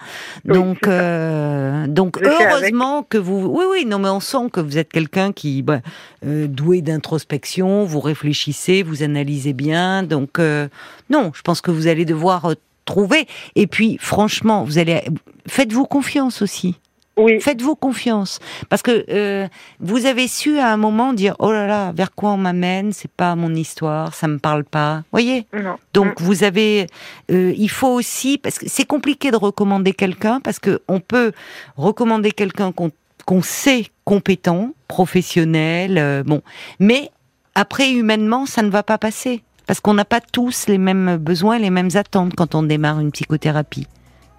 Oui, 0.45 0.53
Donc, 0.53 0.87
euh, 0.87 1.87
donc 1.87 2.17
heureusement 2.21 3.03
que 3.03 3.17
vous, 3.17 3.47
oui, 3.47 3.65
oui, 3.69 3.85
non, 3.85 3.99
mais 3.99 4.09
on 4.09 4.19
sent 4.19 4.49
que 4.53 4.59
vous 4.61 4.77
êtes 4.77 4.91
quelqu'un 4.91 5.31
qui, 5.33 5.61
ben, 5.63 5.81
euh, 6.25 6.47
doué 6.47 6.81
d'introspection. 6.81 7.83
Vous 7.83 7.99
réfléchissez, 7.99 8.83
vous 8.83 9.03
analysez 9.03 9.53
bien. 9.53 10.03
Donc, 10.03 10.39
euh, 10.39 10.67
non, 11.09 11.31
je 11.33 11.41
pense 11.41 11.61
que 11.61 11.71
vous 11.71 11.87
allez 11.87 12.05
devoir 12.05 12.45
euh, 12.45 12.53
trouver. 12.89 13.27
Et 13.55 13.67
puis, 13.67 13.97
franchement, 13.99 14.63
vous 14.63 14.79
allez, 14.79 15.01
faites-vous 15.47 15.85
confiance 15.85 16.41
aussi. 16.41 16.75
Oui, 17.17 17.41
Faites-vous 17.41 17.75
confiance 17.75 18.39
parce 18.69 18.81
que 18.81 19.05
euh, 19.09 19.47
vous 19.81 20.05
avez 20.05 20.29
su 20.29 20.57
à 20.57 20.71
un 20.71 20.77
moment 20.77 21.11
dire 21.11 21.35
oh 21.39 21.51
là 21.51 21.67
là 21.67 21.91
vers 21.91 22.15
quoi 22.15 22.29
on 22.31 22.37
m'amène 22.37 22.93
c'est 22.93 23.11
pas 23.11 23.35
mon 23.35 23.53
histoire 23.55 24.15
ça 24.15 24.29
me 24.29 24.39
parle 24.39 24.63
pas 24.63 25.03
voyez 25.11 25.45
non. 25.51 25.75
donc 25.93 26.21
vous 26.21 26.45
avez 26.45 26.87
euh, 27.29 27.53
il 27.57 27.69
faut 27.69 27.89
aussi 27.89 28.37
parce 28.37 28.57
que 28.57 28.69
c'est 28.69 28.85
compliqué 28.85 29.31
de 29.31 29.35
recommander 29.35 29.91
quelqu'un 29.91 30.39
parce 30.39 30.59
que 30.59 30.81
on 30.87 31.01
peut 31.01 31.33
recommander 31.75 32.31
quelqu'un 32.31 32.71
qu'on 32.71 32.89
qu'on 33.25 33.41
sait 33.41 33.87
compétent 34.05 34.71
professionnel 34.87 35.97
euh, 35.97 36.23
bon 36.23 36.41
mais 36.79 37.11
après 37.53 37.91
humainement 37.91 38.45
ça 38.45 38.61
ne 38.61 38.69
va 38.69 38.81
pas 38.81 38.97
passer 38.97 39.41
parce 39.69 39.81
qu'on 39.81 39.93
n'a 39.93 40.03
pas 40.03 40.19
tous 40.19 40.65
les 40.67 40.79
mêmes 40.79 41.17
besoins 41.17 41.59
les 41.59 41.69
mêmes 41.69 41.91
attentes 41.93 42.33
quand 42.35 42.55
on 42.55 42.63
démarre 42.63 42.99
une 42.99 43.11
psychothérapie 43.11 43.85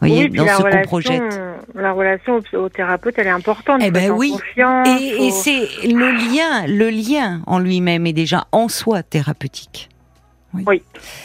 voyez 0.00 0.24
oui, 0.24 0.30
dans 0.30 0.44
la 0.44 0.56
ce 0.56 0.62
qu'on 0.62 0.64
relation, 0.64 0.88
projette 0.88 1.40
la 1.76 1.92
relation 1.92 2.40
au, 2.52 2.56
au 2.56 2.68
thérapeute, 2.68 3.14
elle 3.18 3.28
est 3.28 3.30
importante. 3.30 3.80
Eh 3.84 3.92
ben 3.92 4.10
oui. 4.10 4.34
Et, 4.56 5.26
et 5.26 5.30
faut- 5.30 5.36
c'est 5.42 5.60
le 5.86 6.10
lien, 6.10 6.66
le 6.66 6.90
lien 6.90 7.42
en 7.46 7.60
lui-même 7.60 8.06
est 8.06 8.12
déjà 8.12 8.46
en 8.50 8.66
soi 8.68 9.04
thérapeutique. 9.04 9.88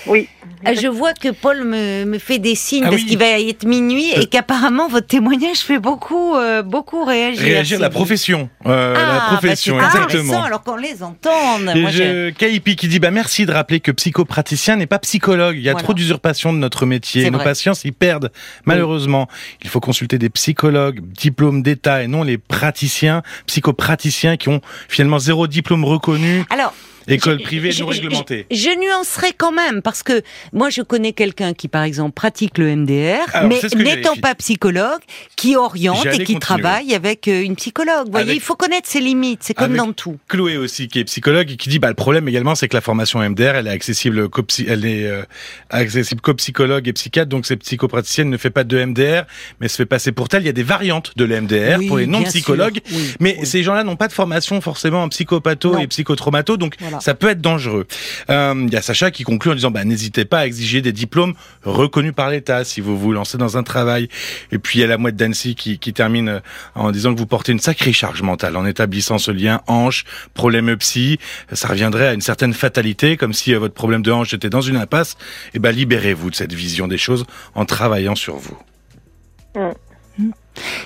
Oui. 0.08 0.28
Ah, 0.64 0.74
Je 0.74 0.88
vois 0.88 1.14
que 1.14 1.30
Paul 1.30 1.64
me, 1.64 2.06
me 2.06 2.20
fait 2.20 2.38
des 2.40 2.54
signes 2.56 2.84
Ah 2.86 2.90
parce 2.90 3.02
oui. 3.02 3.08
qu'il 3.08 3.18
va 3.18 3.40
être 3.40 3.66
minuit 3.66 4.12
et 4.12 4.20
Euh. 4.20 4.26
qu'apparemment 4.30 4.88
votre 4.88 5.08
témoignage 5.08 5.58
fait 5.58 5.80
beaucoup, 5.80 6.36
euh, 6.36 6.62
beaucoup 6.62 7.04
réagir. 7.04 7.42
Réagir 7.44 7.80
la 7.80 7.90
profession. 7.90 8.50
Euh, 8.66 8.94
Ah, 8.96 9.00
la 9.00 9.20
bah, 9.20 9.26
profession, 9.32 9.78
c'est 9.80 9.86
exactement. 9.86 10.44
alors 10.44 10.64
qu'on 10.64 10.76
les 10.76 11.02
entende. 11.04 11.72
Et 11.76 11.82
Moi, 11.82 11.90
je-. 11.92 12.30
Kaipi 12.32 12.76
qui 12.76 12.88
dit 12.88 13.00
bah 13.00 13.12
merci 13.12 13.46
de 13.46 13.52
rappeler 13.52 13.80
que 13.80 13.92
psychopraticien 13.92 14.76
n'est 14.76 14.86
pas 14.88 15.00
psychologue. 15.00 15.56
Il 15.58 15.64
y 15.64 15.70
a 15.70 15.72
Voilà. 15.74 15.84
trop 15.84 15.94
d'usurpation 15.94 16.54
de 16.54 16.58
notre 16.60 16.86
métier. 16.86 17.30
Nos 17.30 17.38
vrai. 17.38 17.46
patients 17.46 17.74
s'y 17.74 17.92
perdent. 17.92 18.32
Malheureusement, 18.66 19.28
il 19.64 19.70
faut 19.70 19.80
consulter 19.80 20.18
des 20.20 20.30
psychologues, 20.30 21.00
diplômes 21.02 21.64
d'État 21.64 22.04
et 22.04 22.08
non 22.08 22.24
les 22.24 22.38
praticiens, 22.38 23.24
psychopraticiens 23.48 24.38
qui 24.38 24.50
ont 24.50 24.62
finalement 24.88 25.20
zéro 25.20 25.48
diplôme 25.48 25.84
reconnu, 25.86 26.44
Alors, 26.50 26.74
école 27.08 27.42
privée 27.42 27.72
je- 27.72 27.82
non 27.84 27.90
réglementée. 27.90 28.46
Je, 28.52 28.56
je 28.58 28.70
nuancerai 28.80 29.34
quand 29.38 29.52
même 29.52 29.82
parce 29.82 30.04
que 30.04 30.22
moi 30.54 30.70
je 30.70 30.82
connais 30.82 31.14
quelqu'un 31.14 31.54
qui 31.54 31.68
par 31.68 31.84
exemple 31.84 32.14
pratique 32.14 32.58
le 32.58 32.76
MDR, 32.76 33.20
Alors, 33.34 33.50
mais 33.50 33.60
n'étant 33.84 34.16
pas 34.16 34.36
psychologue, 34.36 35.00
qui 35.36 35.56
oriente 35.56 36.06
et 36.06 36.10
qui 36.12 36.18
continuer. 36.20 36.40
travaille 36.40 36.94
avec 36.96 37.28
euh, 37.28 37.42
une 37.44 37.56
psychologue. 37.56 38.06
Vous 38.06 38.12
voyez, 38.12 38.26
Avec- 38.32 38.38
il 38.38 38.42
faut 38.42 38.56
connaître 38.56 38.88
ses 38.88 39.00
limites. 39.02 39.42
C'est 39.44 39.54
comme 39.54 39.76
dans 39.76 39.92
tout. 39.94 40.18
Chloé 40.28 40.58
aussi, 40.58 40.88
qui 40.88 41.00
est 41.00 41.04
psychologue 41.06 41.52
et 41.52 41.58
qui 41.58 41.70
dit 41.70 41.80
bah 41.80 41.90
le 41.90 41.94
problème 41.94 42.28
également 42.28 42.56
c'est 42.56 42.68
que 42.68 42.76
la 42.76 42.82
formation 42.82 43.20
MDR 43.28 43.56
elle 43.56 43.68
est 43.68 43.72
accessible 43.72 44.30
qu'aux 44.30 44.42
euh, 44.70 45.24
accessible 45.70 46.22
psychologues 46.36 46.88
et 46.88 46.94
psychiatres 46.94 47.30
donc 47.30 47.46
cette 47.46 47.60
psychopraticienne 47.62 48.30
ne 48.30 48.38
fait 48.38 48.50
pas 48.50 48.64
de 48.64 48.84
MDR 48.84 49.24
mais 49.60 49.68
se 49.68 49.76
fait 49.78 49.86
passer 49.86 50.12
pour 50.12 50.30
telle. 50.30 50.44
Il 50.44 50.48
y 50.48 50.50
a 50.50 50.54
des 50.54 50.64
variantes 50.64 51.14
de 51.16 51.26
l'MDR 51.26 51.78
Oui, 51.80 51.88
pour 51.88 51.98
les 51.98 52.06
bien 52.08 52.20
non 52.20 52.26
psychologues 52.26 52.80
sûr. 52.86 52.98
Oui, 52.98 53.14
mais 53.20 53.38
oui. 53.40 53.46
ces 53.46 53.64
gens-là 53.64 53.84
n'ont 53.84 53.96
pas 53.96 54.08
de 54.08 54.14
formation 54.14 54.60
forcément 54.62 55.04
en 55.04 55.10
psychopatho 55.10 55.74
Non. 55.74 55.80
et 55.80 55.88
psychotraumato 55.88 56.58
donc 56.58 56.76
Voilà. 56.80 56.95
Ça 57.02 57.14
peut 57.14 57.30
être 57.30 57.42
dangereux. 57.42 57.88
Euh, 58.30 58.54
Il 58.68 58.74
y 58.74 58.78
a 58.78 58.82
Sacha 58.82 59.12
qui 59.12 59.24
conclut 59.24 59.52
en 59.52 59.56
disant 59.56 59.72
bah 59.72 59.84
n'hésitez 59.84 60.26
pas 60.26 60.40
à 60.40 60.46
exiger 60.46 60.82
des 60.82 60.92
diplômes 60.92 61.34
reconnus 61.64 62.14
par 62.14 62.30
l'État 62.30 62.64
si 62.64 62.82
vous 62.82 62.98
vous 62.98 63.12
lancez 63.12 63.38
dans 63.38 63.58
un 63.58 63.64
travail. 63.64 64.10
Et 64.52 64.58
puis 64.58 64.80
il 64.80 64.82
y 64.82 64.86
a 64.86 64.88
la 64.88 64.98
mouette 64.98 65.16
d'Annecy 65.16 65.56
qui, 65.56 65.80
qui 65.80 65.94
termine 65.94 66.30
euh, 66.30 66.40
en 66.76 66.92
disant 66.92 67.14
que 67.14 67.20
vous 67.20 67.26
portez 67.26 67.52
une 67.52 67.60
sacrée 67.60 67.94
charge 67.94 68.22
mentale 68.22 68.58
en 68.58 68.66
établissant 68.66 69.18
ce 69.18 69.32
lien 69.32 69.62
hanche 69.68 70.06
problème 70.34 70.76
psy. 70.78 71.20
Ça 71.52 71.68
reviendrait 71.68 72.08
à 72.08 72.14
une 72.14 72.22
certaine 72.22 72.54
fatalité 72.54 73.18
comme 73.18 73.34
si 73.34 73.54
euh, 73.54 73.60
votre 73.60 73.74
problème 73.74 74.02
de 74.02 74.12
hanche 74.12 74.34
était 74.34 74.50
dans 74.50 74.62
une 74.62 74.78
impasse. 74.78 75.18
Et 75.54 75.60
ben 75.60 75.72
libérez-vous 75.72 76.30
de 76.30 76.36
cette 76.36 76.54
vision 76.54 76.88
des 76.88 76.98
choses 76.98 77.26
en 77.54 77.66
travaillant 77.66 78.16
sur 78.16 78.36
vous. 78.36 78.58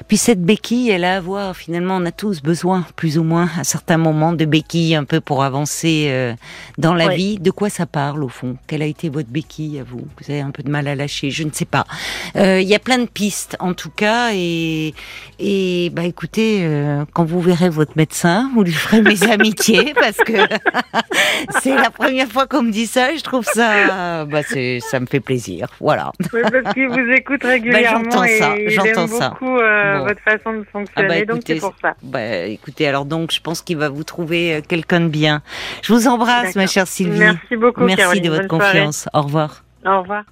Puis 0.08 0.18
cette 0.18 0.42
béquille, 0.44 0.90
elle 0.90 1.04
a 1.04 1.18
à 1.18 1.20
voir. 1.22 1.56
Finalement, 1.56 1.98
on 1.98 2.06
a 2.06 2.12
tous 2.12 2.42
besoin, 2.42 2.86
plus 2.96 3.18
ou 3.18 3.24
moins, 3.24 3.50
à 3.60 3.64
certains 3.64 3.98
moments, 3.98 4.34
de 4.34 4.46
béquilles 4.46 4.96
un 4.96 5.04
peu 5.04 5.20
pour 5.22 5.44
avancer 5.44 6.08
euh, 6.10 6.34
dans 6.78 6.94
la 6.94 7.10
vie. 7.10 7.40
De 7.40 7.52
quoi 7.52 7.70
ça 7.70 7.86
parle 7.86 8.24
au 8.24 8.30
fond? 8.30 8.58
Quelle 8.68 8.82
a 8.82 8.86
été 8.86 9.10
votre 9.10 9.30
béquille 9.30 9.80
à 9.80 9.84
vous? 9.84 10.02
Vous 10.20 10.32
avez 10.32 10.42
un 10.42 10.52
peu 10.52 10.64
de 10.64 10.70
mal 10.70 10.88
à 10.88 10.96
lâcher 10.96 11.32
Je 11.32 11.44
ne 11.44 11.52
sais 11.52 11.66
pas. 11.66 11.86
Euh, 12.36 12.60
Il 12.62 12.68
y 12.68 12.76
a 12.76 12.80
plein 12.80 12.98
de 13.00 13.06
pistes, 13.08 13.56
en 13.60 13.74
tout 13.74 13.90
cas, 13.92 14.32
et 14.34 14.94
et 15.40 15.90
bah 15.94 16.04
écoutez, 16.04 16.60
euh, 16.64 17.06
quand 17.14 17.24
vous 17.24 17.40
verrez 17.42 17.70
votre 17.70 17.94
médecin, 17.96 18.50
vous 18.56 18.64
lui 18.64 18.72
ferez 18.74 19.02
mes 19.02 19.24
amitiés 19.32 19.94
parce 19.96 20.18
que 20.18 20.34
c'est 21.62 21.76
la 21.76 21.90
première 21.90 22.28
fois 22.28 22.48
qu'on 22.48 22.64
me 22.64 22.72
dit 22.72 22.88
ça. 22.88 23.12
et 23.14 23.18
Je 23.18 23.24
trouve 23.24 23.46
ça, 23.46 24.26
bah 24.26 24.42
c'est, 24.44 24.80
ça 24.82 25.00
me 25.00 25.06
fait 25.06 25.20
plaisir. 25.20 25.68
Voilà. 25.80 26.12
Oui, 26.34 26.42
parce 26.52 26.74
qu'il 26.74 26.88
vous 26.90 27.12
écoute 27.16 27.44
régulièrement 27.44 27.80
Bah, 27.80 28.10
j'entends 28.12 28.24
et 28.24 28.38
ça, 28.40 28.56
j'entends 28.68 29.08
ça. 29.08 29.30
beaucoup 29.40 29.59
euh, 29.60 30.00
Bon. 30.00 30.06
votre 30.06 30.22
façon 30.22 30.54
de 30.54 30.64
fonctionner, 30.72 30.88
Ah 30.96 31.20
bah, 31.20 31.26
donc 31.26 31.38
écoutez, 31.38 31.54
c'est 31.56 31.60
pour 31.60 31.76
ça. 31.82 31.96
Bah, 32.04 32.26
écoutez, 32.46 32.88
alors 32.88 33.06
donc, 33.06 33.32
je 33.32 33.40
pense 33.42 33.62
qu'il 33.62 33.78
va 33.78 33.90
vous 33.90 34.04
trouver 34.04 34.56
euh, 34.56 34.62
quelqu'un 34.68 35.02
de 35.02 35.08
bien. 35.08 35.42
Je 35.82 35.94
vous 35.94 36.08
embrasse, 36.08 36.56
ma 36.56 36.68
chère 36.68 36.88
Sylvie. 36.88 37.20
Merci 37.20 37.56
beaucoup, 37.56 37.82
Merci 37.84 37.98
Caroline. 38.02 38.24
de 38.24 38.30
votre 38.30 38.48
Bonne 38.48 38.60
soirée. 38.60 38.78
confiance. 38.80 39.10
Au 39.14 39.22
revoir. 39.22 39.64
Au 39.86 40.02
revoir. 40.02 40.24